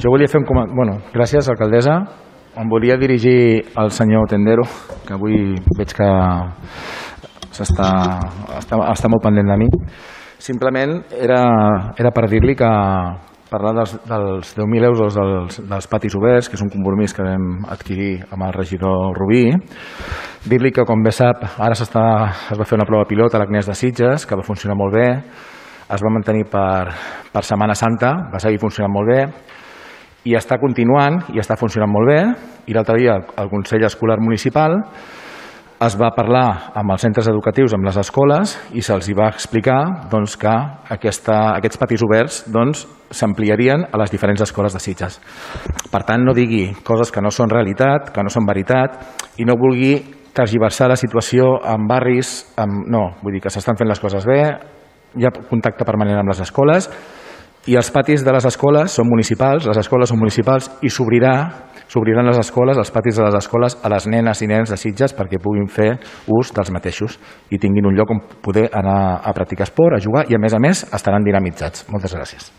Jo 0.00 0.12
volia 0.12 0.28
fer 0.28 0.40
un 0.40 0.48
comentari. 0.48 0.76
Bueno, 0.76 0.98
gràcies, 1.14 1.48
alcaldessa. 1.48 2.00
Em 2.58 2.68
volia 2.68 2.96
dirigir 2.98 3.62
al 3.78 3.92
senyor 3.94 4.26
Tendero, 4.28 4.64
que 5.06 5.14
avui 5.14 5.54
veig 5.78 5.92
que 5.94 6.08
està, 7.60 7.90
està, 8.58 8.80
està 8.90 9.10
molt 9.12 9.22
pendent 9.22 9.52
de 9.52 9.58
mi. 9.60 9.68
Simplement 10.40 10.96
era, 11.12 11.42
era 12.00 12.10
per 12.16 12.26
dir-li 12.32 12.56
que 12.56 12.70
parlar 13.50 13.74
dels, 13.76 13.92
dels 14.06 14.54
10.000 14.56 14.88
euros 14.88 15.16
dels, 15.16 15.60
dels 15.68 15.88
patis 15.90 16.14
oberts, 16.16 16.48
que 16.48 16.56
és 16.58 16.64
un 16.64 16.70
compromís 16.72 17.14
que 17.16 17.26
vam 17.26 17.64
adquirir 17.68 18.12
amb 18.30 18.46
el 18.46 18.54
regidor 18.56 19.16
Rubí. 19.18 19.44
Dir-li 20.46 20.72
que, 20.72 20.86
com 20.88 21.02
bé 21.04 21.12
sap, 21.12 21.42
ara 21.58 21.74
es 21.74 21.90
va 21.92 22.66
fer 22.66 22.78
una 22.78 22.88
prova 22.88 23.08
pilot 23.10 23.34
a 23.34 23.42
l'Agnès 23.42 23.68
de 23.68 23.76
Sitges, 23.76 24.26
que 24.26 24.38
va 24.38 24.46
funcionar 24.46 24.78
molt 24.78 24.94
bé, 24.94 25.08
es 25.90 26.04
va 26.04 26.12
mantenir 26.14 26.46
per, 26.50 26.94
per 27.32 27.42
Setmana 27.42 27.74
Santa, 27.74 28.14
va 28.32 28.40
seguir 28.42 28.62
funcionant 28.62 28.94
molt 28.94 29.10
bé, 29.10 29.22
i 30.28 30.36
està 30.36 30.58
continuant 30.60 31.16
i 31.34 31.40
està 31.40 31.56
funcionant 31.56 31.90
molt 31.90 32.10
bé, 32.10 32.20
i 32.68 32.76
l'altre 32.76 32.98
dia 33.00 33.16
el 33.18 33.50
Consell 33.50 33.86
Escolar 33.88 34.20
Municipal 34.20 34.76
es 35.80 35.94
va 35.96 36.10
parlar 36.12 36.72
amb 36.76 36.92
els 36.92 37.00
centres 37.00 37.28
educatius, 37.30 37.72
amb 37.72 37.86
les 37.88 37.96
escoles, 37.96 38.52
i 38.76 38.82
se'ls 38.84 39.08
va 39.16 39.30
explicar 39.32 40.08
doncs, 40.12 40.36
que 40.36 40.52
aquesta, 40.92 41.36
aquests 41.56 41.80
patis 41.80 42.04
oberts 42.04 42.42
doncs, 42.52 42.82
s'ampliarien 43.10 43.86
a 43.88 44.00
les 44.02 44.12
diferents 44.12 44.42
escoles 44.44 44.76
de 44.76 44.82
Sitges. 44.84 45.16
Per 45.90 46.02
tant, 46.04 46.20
no 46.20 46.34
digui 46.36 46.66
coses 46.84 47.10
que 47.10 47.22
no 47.24 47.32
són 47.32 47.48
realitat, 47.50 48.12
que 48.12 48.22
no 48.22 48.28
són 48.28 48.44
veritat, 48.46 49.00
i 49.40 49.48
no 49.48 49.56
vulgui 49.56 49.94
tergiversar 50.36 50.90
la 50.92 51.00
situació 51.00 51.56
en 51.64 51.88
barris... 51.88 52.34
Amb... 52.60 52.84
No, 52.92 53.06
vull 53.24 53.38
dir 53.38 53.42
que 53.46 53.52
s'estan 53.52 53.80
fent 53.80 53.88
les 53.88 54.04
coses 54.04 54.28
bé, 54.28 54.42
hi 55.16 55.24
ha 55.24 55.32
contacte 55.48 55.88
permanent 55.88 56.20
amb 56.20 56.30
les 56.30 56.44
escoles, 56.44 56.90
i 57.68 57.74
els 57.76 57.90
patis 57.92 58.22
de 58.24 58.32
les 58.32 58.44
escoles 58.48 58.92
són 59.00 59.08
municipals, 59.08 59.66
les 59.68 59.80
escoles 59.80 60.12
són 60.12 60.20
municipals 60.20 60.68
i 60.84 60.92
s'obrirà 60.92 61.34
s'obriran 61.90 62.28
les 62.28 62.38
escoles, 62.38 62.78
els 62.78 62.92
patis 62.94 63.18
de 63.18 63.24
les 63.26 63.34
escoles 63.34 63.76
a 63.82 63.90
les 63.90 64.06
nenes 64.06 64.42
i 64.44 64.48
nens 64.50 64.70
de 64.70 64.78
Sitges 64.78 65.14
perquè 65.16 65.40
puguin 65.42 65.66
fer 65.66 65.90
ús 66.30 66.52
dels 66.54 66.70
mateixos 66.70 67.18
i 67.50 67.58
tinguin 67.58 67.88
un 67.90 67.96
lloc 67.98 68.12
on 68.14 68.20
poder 68.42 68.68
anar 68.70 69.20
a 69.26 69.32
practicar 69.34 69.66
esport, 69.66 69.96
a 69.96 70.02
jugar 70.02 70.28
i 70.30 70.36
a 70.36 70.42
més 70.42 70.54
a 70.54 70.60
més 70.62 70.84
estaran 70.86 71.26
dinamitzats. 71.26 71.88
Moltes 71.90 72.14
gràcies. 72.14 72.52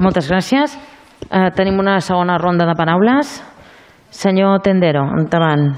Moltes 0.00 0.30
gràcies. 0.30 0.74
Eh, 1.30 1.50
tenim 1.54 1.78
una 1.78 2.00
segona 2.00 2.38
ronda 2.38 2.66
de 2.66 2.74
paraules. 2.74 3.36
Senyor 4.10 4.58
Tendero, 4.64 5.04
endavant. 5.20 5.68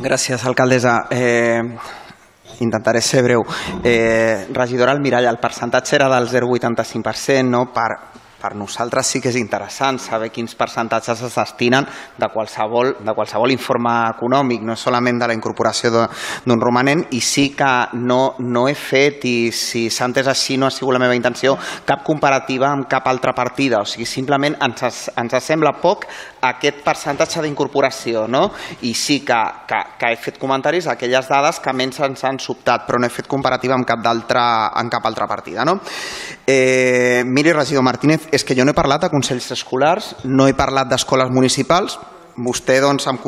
Gràcies, 0.00 0.46
alcaldessa. 0.46 1.02
Eh, 1.10 1.60
intentaré 2.60 3.00
ser 3.00 3.22
breu. 3.22 3.44
Eh, 3.82 4.46
regidora 4.52 4.92
Almirall, 4.92 5.26
el 5.26 5.38
percentatge 5.42 5.96
era 5.96 6.08
del 6.08 6.28
0,85%, 6.28 7.50
no? 7.50 7.66
Per, 7.74 7.90
per 8.44 8.52
nosaltres 8.60 9.08
sí 9.08 9.22
que 9.24 9.30
és 9.32 9.38
interessant 9.40 9.96
saber 10.02 10.28
quins 10.28 10.52
percentatges 10.58 11.22
es 11.24 11.36
destinen 11.38 11.86
de 12.20 12.28
qualsevol, 12.28 12.90
de 13.00 13.14
qualsevol 13.16 13.54
informe 13.54 13.94
econòmic, 14.10 14.60
no 14.60 14.76
solament 14.76 15.22
de 15.22 15.30
la 15.30 15.36
incorporació 15.36 15.92
d'un 15.94 16.60
romanent, 16.60 17.06
i 17.16 17.22
sí 17.24 17.48
que 17.56 17.70
no, 17.96 18.34
no 18.44 18.66
he 18.68 18.74
fet, 18.76 19.24
i 19.24 19.48
si 19.54 19.86
s'ha 19.88 20.10
entès 20.10 20.28
així 20.28 20.58
no 20.60 20.68
ha 20.68 20.74
sigut 20.74 20.92
la 20.92 21.00
meva 21.00 21.16
intenció, 21.16 21.56
cap 21.88 22.04
comparativa 22.04 22.68
amb 22.68 22.88
cap 22.90 23.08
altra 23.08 23.32
partida. 23.32 23.80
O 23.80 23.88
sigui, 23.88 24.04
simplement 24.08 24.58
ens, 24.60 25.08
ens 25.16 25.38
sembla 25.44 25.72
poc 25.80 26.04
aquest 26.44 26.82
percentatge 26.84 27.40
d'incorporació, 27.44 28.26
no? 28.28 28.50
I 28.84 28.92
sí 28.98 29.20
que, 29.24 29.40
que, 29.68 29.80
que 30.00 30.12
he 30.12 30.20
fet 30.20 30.38
comentaris 30.42 30.86
a 30.86 30.98
aquelles 30.98 31.30
dades 31.30 31.62
que 31.64 31.72
menys 31.72 32.02
ens 32.04 32.26
han 32.28 32.40
sobtat, 32.42 32.84
però 32.84 33.00
no 33.00 33.08
he 33.08 33.14
fet 33.14 33.30
comparativa 33.30 33.78
amb 33.78 33.88
cap, 33.88 34.04
en 34.04 34.92
cap 34.92 35.08
altra 35.08 35.30
partida, 35.30 35.64
no? 35.64 35.78
Eh, 36.44 37.22
miri, 37.24 37.54
regidor 37.56 37.86
Martínez, 37.86 38.28
és 38.34 38.44
que 38.44 38.56
jo 38.58 38.64
no 38.66 38.74
he 38.74 38.76
parlat 38.76 39.06
de 39.06 39.12
consells 39.12 39.52
escolars, 39.54 40.14
no 40.24 40.48
he 40.48 40.56
parlat 40.58 40.90
d'escoles 40.90 41.30
municipals, 41.30 41.98
vostè 42.36 42.80
doncs, 42.82 43.06
em 43.06 43.18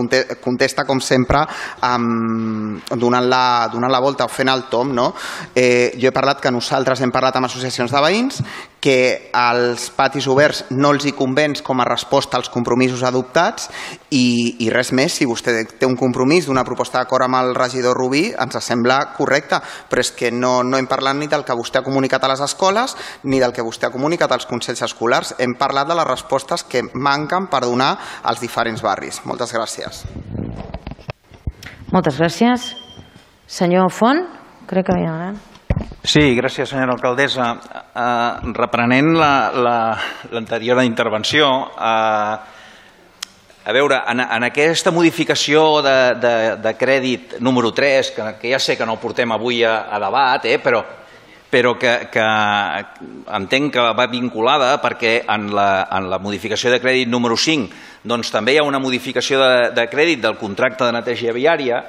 contesta, 0.42 0.84
com 0.86 1.00
sempre, 1.00 1.44
amb, 1.86 2.82
donant, 2.98 3.28
la, 3.30 3.68
donant 3.72 3.92
la 3.92 4.02
volta 4.02 4.26
o 4.26 4.32
fent 4.32 4.50
el 4.50 4.66
tom. 4.70 4.92
No? 4.96 5.12
Eh, 5.54 5.94
jo 6.00 6.10
he 6.10 6.14
parlat 6.14 6.40
que 6.42 6.50
nosaltres 6.50 7.02
hem 7.02 7.14
parlat 7.14 7.38
amb 7.38 7.46
associacions 7.46 7.92
de 7.92 8.02
veïns, 8.02 8.42
que 8.86 9.30
als 9.34 9.88
patis 9.90 10.28
oberts 10.30 10.60
no 10.70 10.92
els 10.94 11.08
hi 11.08 11.12
convenç 11.18 11.58
com 11.66 11.80
a 11.82 11.86
resposta 11.88 12.38
als 12.38 12.46
compromisos 12.54 13.00
adoptats 13.02 13.64
i, 14.14 14.62
i 14.62 14.68
res 14.70 14.92
més, 14.94 15.16
si 15.18 15.26
vostè 15.26 15.56
té 15.80 15.88
un 15.88 15.96
compromís 15.98 16.46
d'una 16.46 16.62
proposta 16.62 17.00
d'acord 17.00 17.26
amb 17.26 17.40
el 17.40 17.50
regidor 17.58 17.98
Rubí, 17.98 18.28
ens 18.30 18.60
sembla 18.62 19.00
correcte, 19.16 19.58
però 19.90 20.04
és 20.04 20.12
que 20.14 20.30
no, 20.30 20.60
no 20.62 20.78
hem 20.78 20.86
parlat 20.86 21.18
ni 21.18 21.26
del 21.26 21.42
que 21.42 21.56
vostè 21.58 21.80
ha 21.80 21.86
comunicat 21.86 22.22
a 22.22 22.30
les 22.30 22.44
escoles 22.46 22.94
ni 23.24 23.42
del 23.42 23.56
que 23.56 23.66
vostè 23.66 23.90
ha 23.90 23.94
comunicat 23.96 24.36
als 24.36 24.46
consells 24.46 24.86
escolars. 24.86 25.34
Hem 25.42 25.58
parlat 25.58 25.90
de 25.90 25.98
les 25.98 26.06
respostes 26.06 26.62
que 26.62 26.84
manquen 26.94 27.50
per 27.50 27.64
donar 27.66 27.90
als 28.22 28.38
diferents 28.44 28.86
barris. 28.86 29.18
Moltes 29.26 29.50
gràcies. 29.56 30.04
Moltes 31.90 32.22
gràcies. 32.22 32.70
Senyor 33.50 33.90
Font, 33.90 34.28
crec 34.70 34.86
que 34.86 34.94
havia 34.94 35.10
anat. 35.18 35.55
Sí, 36.06 36.34
gràcies 36.38 36.70
senyora 36.70 36.94
alcaldessa. 36.94 37.48
Uh, 37.96 38.52
reprenent 38.56 39.10
l'anterior 39.16 40.78
la, 40.78 40.82
la, 40.82 40.86
intervenció, 40.86 41.48
uh, 41.76 42.36
a 43.66 43.72
veure, 43.74 43.98
en, 44.08 44.22
en 44.22 44.46
aquesta 44.46 44.92
modificació 44.94 45.82
de, 45.82 45.96
de, 46.22 46.34
de 46.62 46.72
crèdit 46.78 47.34
número 47.42 47.72
3, 47.74 48.12
que, 48.14 48.28
que 48.40 48.52
ja 48.54 48.60
sé 48.62 48.76
que 48.78 48.86
no 48.86 49.00
portem 49.02 49.34
avui 49.34 49.64
a, 49.66 49.80
a 49.90 49.98
debat, 50.00 50.46
eh, 50.46 50.60
però, 50.62 50.84
però 51.50 51.74
que, 51.78 51.96
que 52.12 52.26
entenc 53.36 53.74
que 53.74 53.84
va 53.98 54.06
vinculada 54.10 54.76
perquè 54.82 55.18
en 55.34 55.50
la, 55.54 55.88
en 55.98 56.08
la 56.12 56.20
modificació 56.22 56.70
de 56.70 56.80
crèdit 56.82 57.10
número 57.10 57.36
5 57.36 58.06
doncs 58.06 58.30
també 58.30 58.54
hi 58.54 58.60
ha 58.60 58.66
una 58.66 58.78
modificació 58.82 59.40
de, 59.42 59.70
de 59.74 59.86
crèdit 59.90 60.22
del 60.22 60.38
contracte 60.38 60.86
de 60.86 60.94
neteja 60.94 61.34
viària 61.34 61.82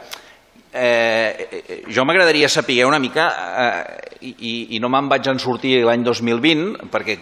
eh, 0.77 1.83
jo 1.89 2.05
m'agradaria 2.05 2.49
saber 2.49 2.85
una 2.85 2.99
mica 2.99 3.27
eh, 3.65 3.97
i, 4.21 4.75
i 4.77 4.79
no 4.79 4.89
me'n 4.89 5.09
vaig 5.09 5.27
en 5.31 5.39
sortir 5.41 5.79
l'any 5.85 6.05
2020 6.05 6.89
perquè 6.93 7.19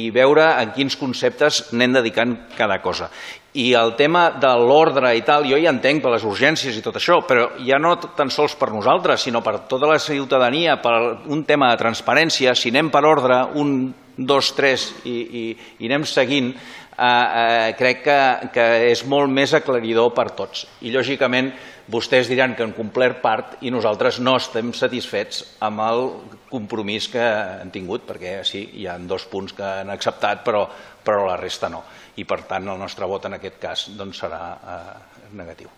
i 0.08 0.10
veure 0.12 0.50
en 0.60 0.74
quins 0.76 0.98
conceptes 1.00 1.70
anem 1.72 1.96
dedicant 1.96 2.36
cada 2.58 2.82
cosa. 2.84 3.08
I 3.54 3.68
el 3.78 3.92
tema 3.94 4.32
de 4.42 4.50
l'ordre 4.58 5.12
i 5.14 5.22
tal, 5.22 5.46
jo 5.46 5.60
ja 5.62 5.70
entenc 5.70 6.02
per 6.02 6.16
les 6.16 6.24
urgències 6.26 6.74
i 6.78 6.82
tot 6.82 6.96
això, 6.98 7.20
però 7.28 7.52
ja 7.62 7.78
no 7.78 7.96
tan 8.02 8.32
sols 8.34 8.56
per 8.58 8.72
nosaltres, 8.74 9.22
sinó 9.28 9.44
per 9.46 9.60
tota 9.70 9.90
la 9.92 10.00
ciutadania, 10.02 10.80
per 10.82 10.96
un 11.30 11.44
tema 11.46 11.70
de 11.70 11.82
transparència, 11.84 12.56
si 12.58 12.74
anem 12.74 12.90
per 12.90 13.04
ordre, 13.06 13.44
un, 13.62 13.94
dos, 14.18 14.54
tres, 14.58 14.90
i, 15.06 15.14
i, 15.14 15.44
i 15.78 15.90
anem 15.90 16.06
seguint, 16.10 16.50
eh, 16.54 17.06
eh, 17.06 17.70
crec 17.78 18.04
que, 18.06 18.18
que 18.54 18.68
és 18.90 19.06
molt 19.10 19.30
més 19.30 19.54
aclaridor 19.54 20.14
per 20.18 20.32
tots. 20.38 20.66
I, 20.82 20.94
lògicament, 20.94 21.52
vostès 21.94 22.30
diran 22.32 22.54
que 22.56 22.64
han 22.64 22.76
complert 22.78 23.20
part 23.22 23.58
i 23.62 23.72
nosaltres 23.74 24.22
no 24.24 24.38
estem 24.40 24.72
satisfets 24.74 25.44
amb 25.66 25.84
el 25.84 26.06
compromís 26.52 27.10
que 27.12 27.24
han 27.24 27.74
tingut, 27.74 28.06
perquè 28.08 28.40
sí, 28.48 28.64
hi 28.80 28.88
ha 28.88 28.98
dos 28.98 29.26
punts 29.30 29.56
que 29.58 29.66
han 29.82 29.92
acceptat, 29.92 30.46
però, 30.46 30.68
però 31.04 31.28
la 31.28 31.38
resta 31.40 31.70
no. 31.70 31.84
I 32.16 32.26
per 32.30 32.44
tant 32.50 32.68
el 32.70 32.80
nostre 32.80 33.08
vot 33.10 33.26
en 33.26 33.38
aquest 33.40 33.58
cas 33.62 33.88
doncs, 33.98 34.20
serà 34.22 34.42
eh, 34.54 35.32
negatiu. 35.34 35.72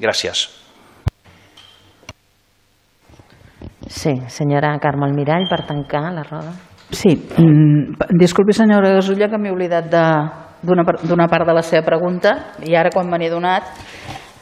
Gràcies. 0.00 0.46
Sí, 3.86 4.12
senyora 4.28 4.74
Carme 4.82 5.06
Almirall, 5.06 5.46
per 5.48 5.62
tancar 5.68 6.08
la 6.12 6.24
roda. 6.26 6.54
Sí, 6.90 7.14
mm, 7.14 8.08
disculpi 8.18 8.54
senyora 8.54 8.94
Gasulla 8.96 9.28
que 9.28 9.38
m'he 9.38 9.52
oblidat 9.52 9.90
d'una 10.62 11.28
part 11.28 11.46
de 11.46 11.54
la 11.54 11.62
seva 11.62 11.84
pregunta 11.86 12.54
i 12.66 12.74
ara 12.74 12.90
quan 12.94 13.10
me 13.10 13.18
n'he 13.18 13.30
donat 13.30 13.74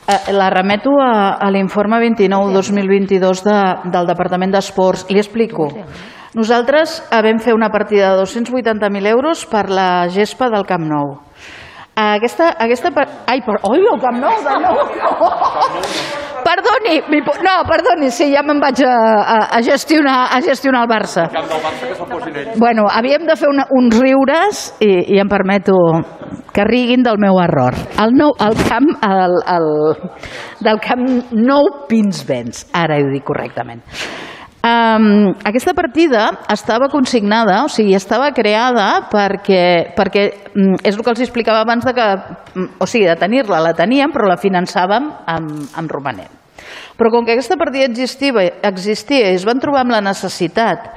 Eh, 0.07 0.33
la 0.33 0.51
remeto 0.51 1.01
a, 1.01 1.37
a 1.41 1.51
l'informe 1.51 1.97
29-2022 1.97 3.41
de, 3.41 3.61
del 3.89 4.07
Departament 4.07 4.53
d'Esports. 4.53 5.07
Li 5.09 5.23
explico. 5.23 5.71
Nosaltres 6.37 6.99
vam 7.09 7.39
fer 7.41 7.55
una 7.57 7.71
partida 7.73 8.13
de 8.13 8.21
280.000 8.21 9.09
euros 9.09 9.47
per 9.49 9.71
la 9.71 10.05
gespa 10.13 10.51
del 10.53 10.67
Camp 10.69 10.85
Nou. 10.91 11.15
Aquesta, 11.95 12.51
aquesta... 12.59 12.91
Ai, 13.31 13.41
per... 13.47 13.61
Oi, 13.71 13.85
el 13.87 14.01
Camp 14.03 14.19
Nou, 14.19 14.39
de 14.43 14.55
nou! 14.65 14.79
Perdoni, 16.45 16.99
no, 17.41 17.53
perdoni, 17.65 18.11
sí, 18.13 18.27
ja 18.35 18.43
me'n 18.45 18.59
vaig 18.61 18.83
a, 18.85 18.91
a, 18.93 19.37
a, 19.57 19.61
gestionar, 19.65 20.27
a 20.35 20.41
gestionar 20.45 20.83
el 20.85 20.91
Barça. 20.91 21.25
El 21.25 21.39
camp 21.39 21.47
del 21.49 21.63
Barça 21.65 21.89
que 21.89 21.95
se'l 21.97 22.11
posin 22.11 22.37
ells. 22.43 22.59
Bueno, 22.61 22.85
havíem 22.93 23.25
de 23.25 23.37
fer 23.41 23.49
una, 23.49 23.65
uns 23.73 23.97
riures 23.97 24.61
i, 24.85 24.91
i 25.15 25.23
em 25.23 25.31
permeto 25.31 25.79
que 26.53 26.67
riguin 26.69 27.07
del 27.07 27.17
meu 27.23 27.41
error. 27.41 27.79
El, 28.03 28.13
nou, 28.19 28.37
el 28.45 28.61
camp, 28.69 28.91
el, 29.09 29.39
el, 29.55 29.71
del 30.69 30.83
camp 30.85 31.09
nou 31.33 31.73
Pinsbens, 31.89 32.67
ara 32.77 33.01
ho 33.01 33.09
dic 33.15 33.25
correctament. 33.25 33.81
Um, 34.65 35.35
aquesta 35.45 35.75
partida 35.77 36.31
estava 36.49 36.89
consignada, 36.89 37.67
o 37.67 37.69
sigui, 37.69 37.93
estava 37.93 38.31
creada 38.33 39.11
perquè, 39.13 39.93
perquè 39.93 40.23
um, 40.57 40.79
és 40.81 40.97
el 40.97 41.03
que 41.05 41.13
els 41.13 41.21
explicava 41.21 41.61
abans 41.67 41.85
de 41.85 41.93
que, 41.93 42.07
um, 42.57 42.71
o 42.81 42.89
sigui, 42.89 43.05
de 43.05 43.17
tenir-la, 43.21 43.61
la 43.61 43.75
teníem, 43.77 44.15
però 44.15 44.31
la 44.31 44.39
finançàvem 44.41 45.11
amb, 45.29 45.67
amb 45.77 45.93
romanent. 45.93 46.33
Però 46.97 47.11
com 47.13 47.27
que 47.27 47.35
aquesta 47.35 47.59
partida 47.61 47.91
existia, 47.91 48.47
existia 48.65 49.35
i 49.35 49.37
es 49.37 49.45
van 49.45 49.61
trobar 49.61 49.83
amb 49.85 49.93
la 49.99 50.01
necessitat 50.01 50.95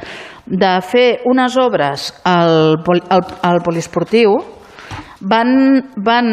de 0.47 0.71
fer 0.87 1.19
unes 1.27 1.57
obres 1.59 2.13
al, 2.23 2.77
al, 2.87 3.25
al 3.49 3.59
poliesportiu, 3.67 4.37
van, 5.27 5.51
van, 6.07 6.31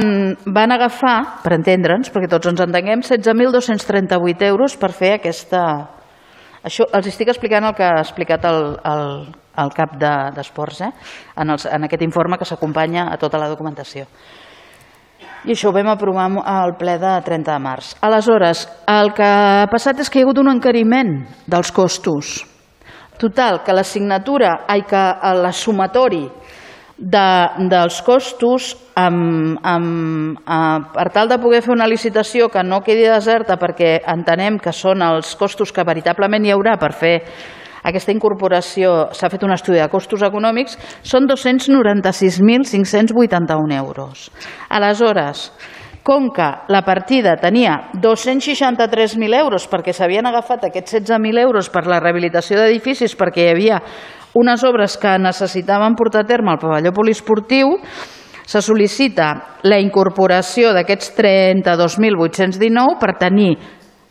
van 0.55 0.77
agafar, 0.77 1.16
per 1.42 1.57
entendre'ns, 1.59 2.14
perquè 2.14 2.31
tots 2.31 2.53
ens 2.53 2.62
entenguem, 2.62 3.03
16.238 3.03 4.51
euros 4.53 4.79
per 4.79 4.92
fer 4.94 5.16
aquesta, 5.18 5.64
això 6.64 6.87
els 6.96 7.09
estic 7.11 7.29
explicant 7.29 7.66
el 7.68 7.74
que 7.77 7.85
ha 7.85 8.00
explicat 8.00 8.44
el, 8.48 8.72
el, 8.88 9.05
el 9.61 9.74
cap 9.77 9.98
d'esports 10.00 10.81
de, 10.81 10.88
eh? 10.88 11.12
en, 11.42 11.53
els, 11.55 11.66
en 11.68 11.85
aquest 11.87 12.03
informe 12.07 12.38
que 12.40 12.48
s'acompanya 12.48 13.11
a 13.12 13.20
tota 13.20 13.40
la 13.40 13.50
documentació. 13.53 14.09
I 15.44 15.53
això 15.53 15.68
ho 15.68 15.74
vam 15.77 15.90
aprovar 15.92 16.31
al 16.48 16.72
ple 16.81 16.96
de 16.96 17.12
30 17.27 17.53
de 17.53 17.61
març. 17.61 17.92
Aleshores, 18.00 18.64
el 18.88 19.12
que 19.12 19.29
ha 19.29 19.68
passat 19.70 20.00
és 20.00 20.09
que 20.09 20.18
hi 20.18 20.24
ha 20.24 20.27
hagut 20.27 20.40
un 20.40 20.48
encariment 20.48 21.18
dels 21.44 21.72
costos. 21.72 22.38
Total, 23.20 23.61
que 23.62 23.77
la 23.77 23.85
signatura, 23.85 24.64
ai, 24.66 24.83
que 24.88 25.03
la 25.37 25.53
sumatori 25.53 26.24
de, 26.98 27.48
dels 27.70 28.02
costos 28.07 28.76
amb, 28.94 29.59
amb, 29.62 30.38
amb, 30.46 30.92
per 30.94 31.11
tal 31.14 31.28
de 31.28 31.38
poder 31.42 31.62
fer 31.64 31.72
una 31.74 31.88
licitació 31.90 32.48
que 32.52 32.62
no 32.62 32.83
quedi 32.87 33.04
deserta 33.09 33.57
perquè 33.59 34.02
entenem 34.14 34.59
que 34.62 34.72
són 34.72 35.02
els 35.02 35.35
costos 35.37 35.72
que 35.74 35.85
veritablement 35.87 36.44
hi 36.44 36.50
haurà 36.54 36.76
per 36.78 36.92
fer 36.94 37.22
aquesta 37.85 38.12
incorporació, 38.14 39.09
s'ha 39.12 39.28
fet 39.28 39.42
un 39.44 39.52
estudi 39.52 39.76
de 39.76 39.92
costos 39.92 40.22
econòmics, 40.24 40.78
són 41.04 41.28
296.581 41.28 43.76
euros. 43.76 44.33
Aleshores, 44.72 45.52
com 46.04 46.28
que 46.36 46.46
la 46.68 46.82
partida 46.84 47.38
tenia 47.40 47.88
263.000 47.96 49.38
euros 49.40 49.64
perquè 49.72 49.94
s'havien 49.96 50.28
agafat 50.28 50.68
aquests 50.68 51.00
16.000 51.00 51.40
euros 51.40 51.70
per 51.72 51.86
la 51.88 51.98
rehabilitació 52.02 52.60
d'edificis 52.60 53.16
perquè 53.16 53.46
hi 53.46 53.54
havia 53.54 53.80
unes 54.34 54.64
obres 54.68 54.98
que 55.00 55.16
necessitaven 55.18 55.96
portar 55.96 56.24
a 56.24 56.28
terme 56.28 56.52
al 56.52 56.60
pavelló 56.60 56.92
poliesportiu, 56.92 57.78
se 58.44 58.60
sol·licita 58.60 59.30
la 59.64 59.78
incorporació 59.80 60.74
d'aquests 60.76 61.14
32.819 61.16 62.98
per 63.00 63.14
tenir, 63.16 63.54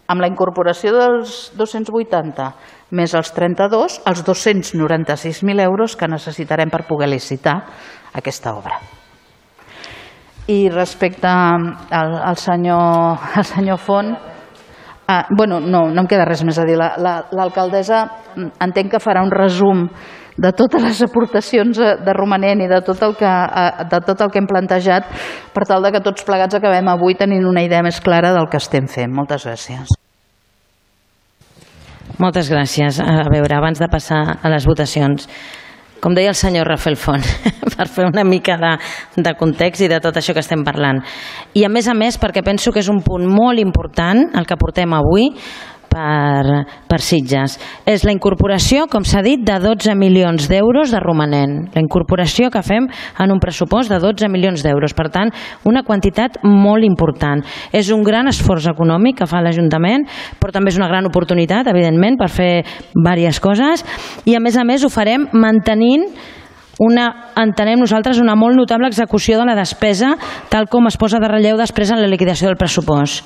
amb 0.10 0.24
la 0.24 0.32
incorporació 0.32 0.96
dels 0.96 1.52
280 1.60 2.50
més 2.98 3.14
els 3.14 3.32
32, 3.36 4.02
els 4.10 4.26
296.000 4.26 5.68
euros 5.68 5.96
que 5.96 6.10
necessitarem 6.10 6.74
per 6.74 6.86
poder 6.90 7.12
licitar 7.14 7.60
aquesta 8.18 8.58
obra. 8.58 9.03
I 10.52 10.70
respecte 10.70 11.28
al, 11.28 11.70
al, 11.92 12.38
senyor, 12.38 13.20
al 13.36 13.46
senyor 13.48 13.80
Font, 13.80 14.16
Ah, 15.06 15.28
bueno, 15.36 15.60
no, 15.60 15.90
no 15.92 16.02
em 16.02 16.08
queda 16.08 16.24
res 16.24 16.46
més 16.48 16.58
a 16.58 16.64
dir. 16.64 16.78
L'alcaldessa 16.80 17.98
la, 18.06 18.20
la, 18.40 18.52
entenc 18.64 18.94
que 18.94 19.02
farà 19.04 19.24
un 19.26 19.34
resum 19.34 19.90
de 20.38 20.52
totes 20.56 20.82
les 20.82 21.02
aportacions 21.06 21.78
eh, 21.78 21.96
de 22.02 22.14
romanent 22.16 22.64
i 22.64 22.70
de 22.72 22.80
tot, 22.86 23.02
el 23.06 23.16
que, 23.20 23.28
eh, 23.28 23.86
de 23.92 24.00
tot 24.08 24.24
el 24.24 24.32
que 24.32 24.40
hem 24.42 24.48
plantejat 24.50 25.10
per 25.54 25.66
tal 25.70 25.84
de 25.84 25.92
que 25.94 26.02
tots 26.06 26.26
plegats 26.26 26.56
acabem 26.58 26.88
avui 26.90 27.18
tenint 27.20 27.46
una 27.46 27.62
idea 27.66 27.84
més 27.86 28.00
clara 28.02 28.32
del 28.34 28.48
que 28.50 28.62
estem 28.64 28.88
fent. 28.88 29.12
Moltes 29.14 29.46
gràcies. 29.46 29.92
Moltes 32.24 32.50
gràcies. 32.50 33.02
A 33.04 33.28
veure, 33.28 33.58
abans 33.58 33.84
de 33.84 33.90
passar 33.92 34.24
a 34.42 34.54
les 34.54 34.66
votacions, 34.70 35.28
com 36.04 36.16
deia 36.16 36.34
el 36.34 36.36
senyor 36.36 36.68
Rafael 36.68 36.98
Font, 37.00 37.24
per 37.78 37.88
fer 37.88 38.10
una 38.10 38.26
mica 38.28 38.58
de, 38.60 38.74
de 39.24 39.36
context 39.40 39.86
i 39.86 39.92
de 39.92 40.02
tot 40.04 40.20
això 40.20 40.36
que 40.36 40.44
estem 40.44 40.66
parlant. 40.68 41.00
I 41.56 41.64
a 41.64 41.72
més 41.72 41.88
a 41.88 41.96
més 41.96 42.20
perquè 42.20 42.44
penso 42.44 42.76
que 42.76 42.84
és 42.84 42.92
un 42.92 43.00
punt 43.06 43.24
molt 43.24 43.64
important 43.64 44.26
el 44.36 44.50
que 44.50 44.60
portem 44.60 44.92
avui, 44.98 45.32
per, 45.94 46.64
per 46.90 47.00
Sitges. 47.04 47.58
És 47.90 48.04
la 48.08 48.14
incorporació, 48.16 48.88
com 48.92 49.06
s'ha 49.06 49.22
dit, 49.26 49.44
de 49.46 49.60
12 49.62 49.94
milions 50.00 50.50
d'euros 50.50 50.94
de 50.94 51.02
romanent. 51.04 51.56
La 51.76 51.84
incorporació 51.84 52.50
que 52.54 52.64
fem 52.66 52.90
en 52.90 53.34
un 53.34 53.42
pressupost 53.44 53.94
de 53.94 54.02
12 54.02 54.30
milions 54.34 54.66
d'euros. 54.66 54.96
Per 54.98 55.10
tant, 55.14 55.32
una 55.70 55.86
quantitat 55.86 56.42
molt 56.44 56.86
important. 56.88 57.44
És 57.72 57.92
un 57.94 58.04
gran 58.06 58.30
esforç 58.32 58.68
econòmic 58.74 59.22
que 59.22 59.30
fa 59.30 59.44
l'Ajuntament, 59.44 60.08
però 60.42 60.56
també 60.56 60.74
és 60.74 60.80
una 60.82 60.90
gran 60.90 61.06
oportunitat, 61.10 61.70
evidentment, 61.70 62.18
per 62.20 62.32
fer 62.34 62.54
diverses 62.94 63.42
coses 63.44 63.84
i, 64.26 64.36
a 64.36 64.42
més 64.42 64.58
a 64.58 64.64
més, 64.68 64.84
ho 64.84 64.92
farem 64.92 65.28
mantenint 65.34 66.08
una, 66.82 67.32
entenem 67.38 67.80
nosaltres, 67.80 68.18
una 68.20 68.36
molt 68.36 68.58
notable 68.58 68.90
execució 68.90 69.38
de 69.40 69.46
la 69.46 69.56
despesa, 69.58 70.16
tal 70.50 70.68
com 70.72 70.90
es 70.90 70.98
posa 70.98 71.22
de 71.22 71.30
relleu 71.30 71.60
després 71.60 71.94
en 71.94 72.02
la 72.02 72.10
liquidació 72.10 72.50
del 72.50 72.58
pressupost. 72.58 73.24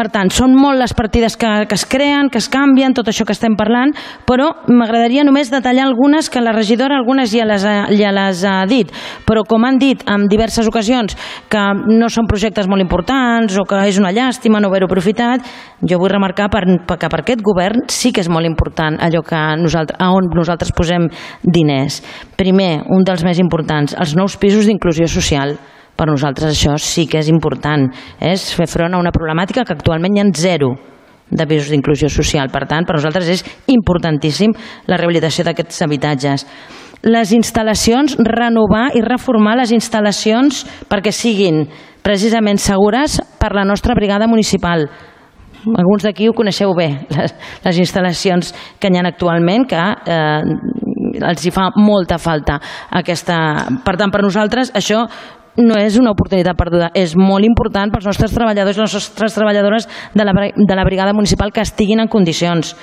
Per 0.00 0.06
tant, 0.08 0.30
són 0.32 0.54
molt 0.56 0.80
les 0.80 0.94
partides 0.96 1.34
que, 1.36 1.48
que 1.68 1.76
es 1.76 1.82
creen, 1.84 2.30
que 2.32 2.40
es 2.40 2.46
canvien, 2.48 2.94
tot 2.96 3.10
això 3.10 3.26
que 3.28 3.34
estem 3.36 3.52
parlant, 3.52 3.90
però 4.24 4.46
m'agradaria 4.72 5.26
només 5.28 5.50
detallar 5.52 5.84
algunes 5.84 6.30
que 6.32 6.40
la 6.40 6.54
regidora 6.56 6.96
algunes 6.96 7.28
ja 7.34 7.44
les, 7.44 7.66
ha, 7.68 7.82
ja 7.92 8.08
les 8.16 8.40
ha 8.48 8.54
dit, 8.70 8.88
però 9.28 9.42
com 9.44 9.66
han 9.68 9.76
dit 9.76 10.00
en 10.08 10.24
diverses 10.30 10.70
ocasions 10.70 11.12
que 11.52 11.64
no 11.90 12.08
són 12.08 12.30
projectes 12.30 12.70
molt 12.70 12.80
importants 12.80 13.58
o 13.60 13.66
que 13.68 13.82
és 13.90 13.98
una 14.00 14.14
llàstima 14.16 14.62
no 14.62 14.70
haver-ho 14.70 14.88
aprofitat, 14.88 15.44
jo 15.84 15.98
vull 16.00 16.14
remarcar 16.14 16.48
per, 16.48 16.62
que 16.94 17.10
per 17.12 17.20
aquest 17.20 17.44
govern 17.44 17.84
sí 17.92 18.14
que 18.16 18.24
és 18.24 18.30
molt 18.32 18.48
important 18.48 18.96
allò 19.04 19.20
que 19.26 19.42
nosaltres, 19.60 20.00
on 20.00 20.30
nosaltres 20.32 20.72
posem 20.72 21.10
diners. 21.44 22.00
Primer, 22.40 22.86
un 22.88 23.04
dels 23.04 23.26
més 23.28 23.42
importants, 23.44 23.92
els 24.00 24.16
nous 24.16 24.38
pisos 24.40 24.64
d'inclusió 24.64 25.10
social. 25.12 25.58
Per 26.00 26.06
nosaltres 26.08 26.54
això 26.54 26.78
sí 26.80 27.04
que 27.04 27.20
és 27.20 27.28
important, 27.28 27.90
és 28.24 28.46
fer 28.56 28.64
front 28.72 28.94
a 28.96 29.00
una 29.02 29.12
problemàtica 29.12 29.66
que 29.68 29.74
actualment 29.76 30.16
hi 30.16 30.22
ha 30.22 30.30
zero 30.32 30.70
de 31.28 31.46
pisos 31.46 31.68
d'inclusió 31.68 32.08
social. 32.08 32.48
Per 32.48 32.64
tant, 32.70 32.86
per 32.88 32.96
nosaltres 32.96 33.28
és 33.28 33.44
importantíssim 33.68 34.54
la 34.88 34.96
rehabilitació 34.96 35.44
d'aquests 35.44 35.84
habitatges. 35.84 36.46
Les 37.04 37.34
instal·lacions, 37.36 38.16
renovar 38.16 38.90
i 38.96 39.04
reformar 39.04 39.58
les 39.60 39.74
instal·lacions 39.76 40.64
perquè 40.88 41.12
siguin 41.12 41.66
precisament 42.00 42.56
segures 42.56 43.20
per 43.40 43.52
la 43.52 43.66
nostra 43.68 43.92
brigada 43.94 44.28
municipal, 44.28 44.88
alguns 45.76 46.06
d'aquí 46.06 46.28
ho 46.28 46.32
coneixeu 46.32 46.72
bé, 46.72 46.88
les, 47.12 47.34
les 47.66 47.80
instal·lacions 47.82 48.54
que 48.80 48.88
hi 48.88 48.96
ha 48.96 49.04
actualment, 49.04 49.66
que 49.68 49.80
eh, 49.80 51.20
els 51.20 51.44
hi 51.44 51.52
fa 51.52 51.68
molta 51.76 52.16
falta 52.18 52.56
aquesta... 53.02 53.36
Per 53.84 53.96
tant, 54.00 54.12
per 54.12 54.22
nosaltres 54.24 54.72
això 54.76 55.04
no 55.58 55.78
és 55.78 55.96
una 55.98 56.12
oportunitat 56.14 56.58
perduda, 56.58 56.90
és 56.94 57.16
molt 57.18 57.46
important 57.46 57.90
pels 57.92 58.06
nostres 58.06 58.34
treballadors 58.34 58.78
i 58.78 58.84
les 58.84 58.98
nostres 58.98 59.34
treballadores 59.34 59.88
de 60.14 60.26
la, 60.26 60.34
de 60.54 60.76
la 60.76 60.84
brigada 60.86 61.14
municipal 61.16 61.52
que 61.52 61.64
estiguin 61.64 62.00
en 62.00 62.08
condicions 62.08 62.76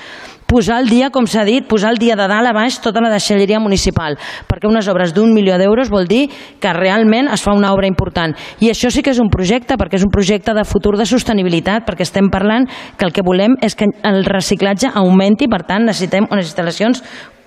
posar 0.48 0.80
el 0.80 0.88
dia, 0.88 1.10
com 1.12 1.28
s'ha 1.28 1.44
dit, 1.44 1.66
posar 1.68 1.92
el 1.92 2.00
dia 2.00 2.16
de 2.16 2.26
dalt 2.32 2.48
a 2.48 2.54
baix 2.56 2.80
tota 2.80 3.04
la 3.04 3.12
deixalleria 3.12 3.60
municipal, 3.60 4.16
perquè 4.48 4.70
unes 4.70 4.88
obres 4.88 5.12
d'un 5.14 5.34
milió 5.36 5.58
d'euros 5.60 5.92
vol 5.92 6.08
dir 6.08 6.30
que 6.64 6.72
realment 6.74 7.28
es 7.28 7.44
fa 7.44 7.52
una 7.54 7.74
obra 7.76 7.90
important. 7.92 8.34
I 8.64 8.72
això 8.72 8.90
sí 8.90 9.04
que 9.04 9.12
és 9.12 9.20
un 9.20 9.30
projecte, 9.30 9.76
perquè 9.76 10.00
és 10.00 10.08
un 10.08 10.14
projecte 10.14 10.56
de 10.56 10.64
futur 10.64 10.96
de 10.98 11.06
sostenibilitat, 11.06 11.84
perquè 11.86 12.08
estem 12.08 12.32
parlant 12.32 12.66
que 12.96 13.06
el 13.06 13.12
que 13.12 13.26
volem 13.28 13.60
és 13.62 13.76
que 13.76 13.92
el 14.08 14.24
reciclatge 14.26 14.94
augmenti, 14.96 15.52
per 15.52 15.66
tant 15.68 15.86
necessitem 15.86 16.32
unes 16.32 16.48
instal·lacions 16.48 17.04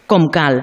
com 0.06 0.28
cal 0.28 0.60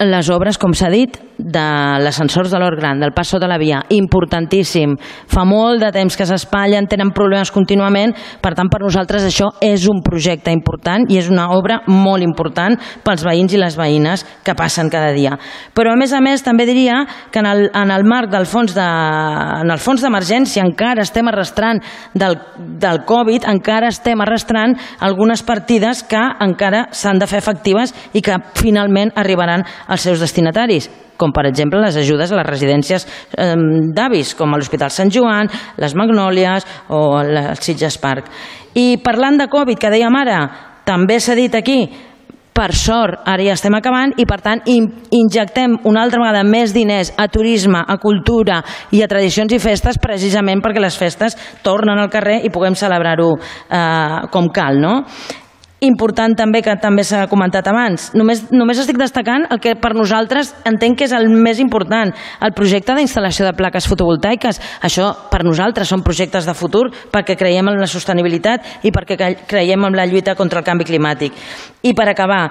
les 0.00 0.30
obres, 0.32 0.56
com 0.56 0.72
s'ha 0.72 0.88
dit, 0.92 1.18
de 1.44 1.66
l'ascensors 2.02 2.50
de 2.50 2.58
l'Hort 2.60 2.78
Gran, 2.78 3.00
del 3.00 3.12
pas 3.16 3.28
sota 3.28 3.48
la 3.48 3.58
via, 3.58 3.80
importantíssim. 3.94 4.96
Fa 5.30 5.44
molt 5.48 5.80
de 5.82 5.90
temps 5.94 6.16
que 6.16 6.26
s'espatllen, 6.28 6.88
tenen 6.90 7.12
problemes 7.16 7.52
contínuament, 7.54 8.14
per 8.42 8.52
tant, 8.58 8.70
per 8.70 8.82
nosaltres 8.82 9.26
això 9.26 9.50
és 9.64 9.86
un 9.90 10.02
projecte 10.04 10.52
important 10.54 11.06
i 11.10 11.18
és 11.20 11.30
una 11.32 11.48
obra 11.56 11.80
molt 11.88 12.24
important 12.24 12.76
pels 13.04 13.24
veïns 13.26 13.54
i 13.54 13.60
les 13.60 13.76
veïnes 13.78 14.24
que 14.44 14.56
passen 14.58 14.90
cada 14.92 15.12
dia. 15.16 15.36
Però, 15.74 15.94
a 15.94 15.98
més 15.98 16.12
a 16.12 16.22
més, 16.24 16.44
també 16.46 16.66
diria 16.68 17.02
que 17.32 17.42
en 17.42 17.48
el, 17.50 17.66
en 17.74 17.94
el 17.94 18.06
marc 18.08 18.30
del 18.32 18.46
fons 18.46 18.74
de, 18.76 18.86
en 19.64 19.70
el 19.70 19.82
fons 19.82 20.04
d'emergència 20.04 20.64
encara 20.66 21.04
estem 21.06 21.28
arrastrant 21.30 21.82
del, 22.14 22.38
del 22.80 23.04
Covid, 23.08 23.48
encara 23.50 23.90
estem 23.90 24.20
arrastrant 24.20 24.76
algunes 25.00 25.42
partides 25.46 26.04
que 26.06 26.22
encara 26.40 26.86
s'han 26.92 27.20
de 27.20 27.28
fer 27.30 27.40
efectives 27.40 27.94
i 28.12 28.22
que 28.24 28.38
finalment 28.58 29.14
arribaran 29.16 29.64
als 29.88 30.08
seus 30.08 30.20
destinataris 30.20 30.90
com 31.20 31.34
per 31.36 31.44
exemple 31.50 31.82
les 31.84 31.98
ajudes 32.00 32.32
a 32.32 32.40
les 32.40 32.48
residències 32.48 33.06
eh, 33.36 33.54
d'avis, 33.94 34.34
com 34.38 34.50
a 34.50 34.60
l'Hospital 34.60 34.92
Sant 34.94 35.12
Joan, 35.12 35.50
les 35.80 35.96
Magnòlies 35.98 36.66
o 36.88 37.04
el 37.20 37.40
Sitges 37.60 38.00
Park. 38.00 38.32
I 38.74 39.00
parlant 39.04 39.36
de 39.40 39.50
Covid, 39.52 39.78
que 39.80 39.92
dèiem 39.92 40.16
ara, 40.16 40.40
també 40.86 41.20
s'ha 41.20 41.36
dit 41.38 41.54
aquí, 41.54 41.82
per 42.60 42.74
sort, 42.76 43.22
ara 43.30 43.44
ja 43.46 43.54
estem 43.54 43.72
acabant 43.78 44.12
i 44.20 44.26
per 44.28 44.40
tant 44.44 44.60
injectem 44.66 45.78
una 45.88 46.02
altra 46.04 46.20
vegada 46.20 46.42
més 46.44 46.74
diners 46.76 47.12
a 47.16 47.28
turisme, 47.32 47.80
a 47.80 47.96
cultura 48.02 48.58
i 48.92 49.00
a 49.00 49.08
tradicions 49.08 49.54
i 49.54 49.60
festes 49.62 50.00
precisament 50.02 50.60
perquè 50.60 50.82
les 50.82 50.98
festes 50.98 51.38
tornen 51.64 51.98
al 51.98 52.10
carrer 52.12 52.40
i 52.44 52.50
puguem 52.52 52.76
celebrar-ho 52.76 53.30
eh, 53.38 54.26
com 54.34 54.50
cal. 54.52 54.82
No? 54.82 54.94
Important 55.80 56.36
també, 56.36 56.60
que 56.62 56.74
també 56.80 57.04
s'ha 57.06 57.24
comentat 57.30 57.66
abans. 57.70 58.10
Només, 58.16 58.44
només 58.52 58.80
estic 58.82 58.98
destacant 59.00 59.46
el 59.50 59.60
que 59.62 59.74
per 59.80 59.94
nosaltres 59.96 60.52
entenc 60.68 60.98
que 61.00 61.08
és 61.08 61.14
el 61.16 61.28
més 61.32 61.60
important, 61.62 62.12
el 62.12 62.54
projecte 62.56 62.94
d'instal·lació 62.96 63.48
de 63.48 63.54
plaques 63.56 63.88
fotovoltaiques. 63.88 64.60
Això 64.86 65.10
per 65.32 65.42
nosaltres 65.46 65.88
són 65.88 66.04
projectes 66.06 66.48
de 66.48 66.54
futur 66.54 66.88
perquè 67.12 67.36
creiem 67.40 67.72
en 67.72 67.80
la 67.80 67.88
sostenibilitat 67.90 68.84
i 68.84 68.92
perquè 68.92 69.18
creiem 69.48 69.88
en 69.88 69.96
la 69.96 70.06
lluita 70.06 70.36
contra 70.36 70.60
el 70.60 70.68
canvi 70.68 70.88
climàtic. 70.88 71.36
I 71.82 71.94
per 71.96 72.10
acabar, 72.10 72.44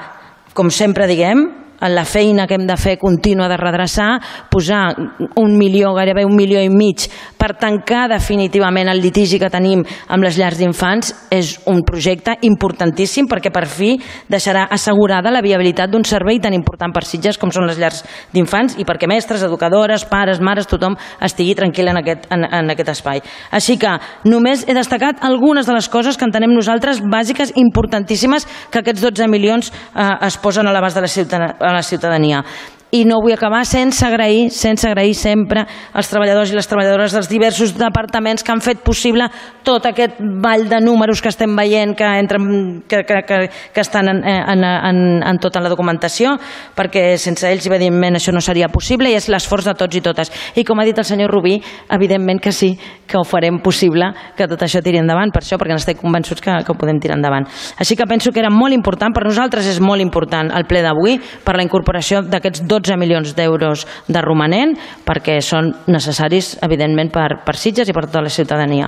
com 0.57 0.71
sempre 0.73 1.07
diguem, 1.07 1.68
en 1.81 1.95
la 1.95 2.05
feina 2.05 2.47
que 2.47 2.55
hem 2.55 2.67
de 2.67 2.77
fer 2.77 2.97
contínua 2.99 3.47
de 3.49 3.57
redreçar, 3.57 4.19
posar 4.51 4.95
un 5.39 5.57
milió, 5.57 5.93
gairebé 5.95 6.25
un 6.25 6.35
milió 6.35 6.61
i 6.61 6.69
mig 6.69 7.07
per 7.39 7.53
tancar 7.59 8.07
definitivament 8.11 8.89
el 8.91 9.01
litigi 9.01 9.39
que 9.39 9.49
tenim 9.51 9.83
amb 10.07 10.25
les 10.25 10.37
llars 10.39 10.59
d'infants 10.59 11.13
és 11.31 11.55
un 11.71 11.81
projecte 11.87 12.35
importantíssim 12.47 13.29
perquè 13.29 13.51
per 13.53 13.65
fi 13.69 13.93
deixarà 14.29 14.67
assegurada 14.71 15.31
la 15.31 15.43
viabilitat 15.45 15.91
d'un 15.91 16.05
servei 16.05 16.39
tan 16.39 16.53
important 16.53 16.93
per 16.93 17.05
Sitges 17.07 17.39
com 17.39 17.51
són 17.55 17.67
les 17.69 17.79
llars 17.79 18.03
d'infants 18.33 18.75
i 18.79 18.85
perquè 18.85 19.07
mestres, 19.09 19.43
educadores, 19.43 20.05
pares, 20.09 20.41
mares, 20.41 20.67
tothom 20.67 20.97
estigui 21.23 21.55
tranquil 21.55 21.89
en 21.89 22.01
aquest, 22.01 22.27
en, 22.33 22.45
en 22.45 22.73
aquest 22.73 22.93
espai. 22.95 23.23
Així 23.55 23.77
que 23.79 23.95
només 24.29 24.65
he 24.67 24.75
destacat 24.75 25.23
algunes 25.25 25.67
de 25.67 25.75
les 25.75 25.89
coses 25.89 26.17
que 26.17 26.27
entenem 26.27 26.53
nosaltres 26.53 27.01
bàsiques, 27.01 27.53
importantíssimes, 27.55 28.47
que 28.69 28.83
aquests 28.83 29.01
12 29.05 29.29
milions 29.31 29.71
eh, 29.71 30.27
es 30.27 30.37
posen 30.37 30.67
a 30.67 30.73
l'abast 30.75 30.97
de 30.97 31.05
la 31.05 31.11
ciutadania 31.11 31.68
a 31.69 31.77
la 31.77 31.83
ciutadania 31.83 32.43
i 32.91 33.03
no 33.05 33.19
vull 33.21 33.35
acabar 33.35 33.61
sense 33.69 34.01
agrair, 34.05 34.49
sense 34.49 34.87
agrair 34.87 35.13
sempre 35.13 35.65
als 35.93 36.09
treballadors 36.09 36.49
i 36.49 36.57
les 36.57 36.67
treballadores 36.67 37.13
dels 37.13 37.29
diversos 37.29 37.75
departaments 37.77 38.43
que 38.43 38.51
han 38.51 38.63
fet 38.65 38.81
possible 38.85 39.27
tot 39.63 39.85
aquest 39.85 40.17
ball 40.19 40.65
de 40.69 40.79
números 40.81 41.21
que 41.21 41.29
estem 41.29 41.53
veient 41.55 41.93
que, 41.97 42.07
entren, 42.17 42.81
que, 42.89 43.03
que, 43.05 43.21
que, 43.27 43.39
que 43.73 43.81
estan 43.81 44.09
en, 44.09 44.23
en, 44.25 44.63
en, 44.65 45.01
en 45.21 45.41
tota 45.41 45.61
la 45.61 45.69
documentació, 45.69 46.33
perquè 46.75 47.13
sense 47.21 47.45
ells, 47.45 47.67
evidentment, 47.69 48.17
això 48.17 48.33
no 48.33 48.41
seria 48.41 48.71
possible 48.73 49.11
i 49.11 49.17
és 49.19 49.29
l'esforç 49.29 49.69
de 49.69 49.75
tots 49.77 49.99
i 49.99 50.01
totes. 50.01 50.33
I 50.57 50.65
com 50.65 50.81
ha 50.81 50.87
dit 50.87 50.97
el 50.97 51.05
senyor 51.05 51.29
Rubí, 51.29 51.59
evidentment 51.93 52.41
que 52.41 52.53
sí, 52.55 52.71
que 53.05 53.19
ho 53.19 53.25
farem 53.25 53.61
possible 53.61 54.09
que 54.37 54.49
tot 54.49 54.65
això 54.65 54.81
tiri 54.81 55.01
endavant, 55.01 55.29
per 55.33 55.43
això, 55.43 55.59
perquè 55.61 55.77
n'estic 55.77 56.01
convençuts 56.01 56.41
que, 56.41 56.57
que 56.65 56.73
ho 56.73 56.77
podem 56.79 56.97
tirar 57.01 57.19
endavant. 57.19 57.45
Així 57.77 57.97
que 57.99 58.09
penso 58.09 58.33
que 58.33 58.41
era 58.41 58.49
molt 58.53 58.73
important, 58.73 59.13
per 59.13 59.27
nosaltres 59.27 59.69
és 59.69 59.79
molt 59.83 60.01
important 60.01 60.49
el 60.57 60.65
ple 60.69 60.81
d'avui, 60.85 61.19
per 61.45 61.57
la 61.57 61.65
incorporació 61.65 62.23
d'aquests 62.25 62.65
dos 62.65 62.78
12 62.79 62.97
milions 62.99 63.35
d'euros 63.35 63.85
de 64.07 64.21
romanent 64.23 64.75
perquè 65.05 65.39
són 65.43 65.73
necessaris, 65.91 66.55
evidentment, 66.65 67.11
per, 67.11 67.43
per 67.45 67.57
Sitges 67.59 67.89
i 67.89 67.95
per 67.95 68.07
tota 68.07 68.23
la 68.23 68.31
ciutadania. 68.33 68.87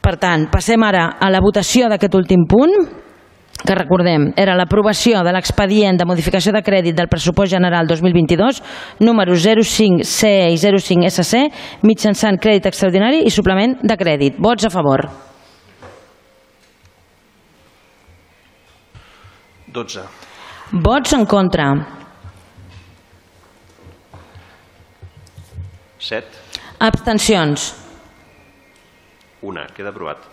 Per 0.00 0.14
tant, 0.22 0.46
passem 0.52 0.82
ara 0.86 1.16
a 1.18 1.32
la 1.34 1.42
votació 1.42 1.90
d'aquest 1.90 2.14
últim 2.14 2.46
punt 2.46 2.72
que 3.66 3.74
recordem, 3.74 4.28
era 4.36 4.54
l'aprovació 4.54 5.22
de 5.24 5.32
l'expedient 5.34 5.96
de 5.98 6.06
modificació 6.06 6.52
de 6.54 6.62
crèdit 6.62 6.94
del 6.94 7.08
pressupost 7.10 7.50
general 7.50 7.88
2022, 7.88 8.60
número 9.00 9.34
05CE 9.34 10.50
i 10.52 10.58
05SC, 10.60 11.42
mitjançant 11.88 12.38
crèdit 12.38 12.68
extraordinari 12.70 13.24
i 13.26 13.32
suplement 13.32 13.78
de 13.82 13.96
crèdit. 13.98 14.38
Vots 14.38 14.68
a 14.68 14.70
favor. 14.70 15.08
12. 19.76 20.06
Vots 20.72 21.12
en 21.12 21.26
contra. 21.26 21.70
7. 25.98 26.24
Abstencions. 26.78 27.74
Una. 29.40 29.66
Queda 29.74 29.88
aprovat. 29.88 30.26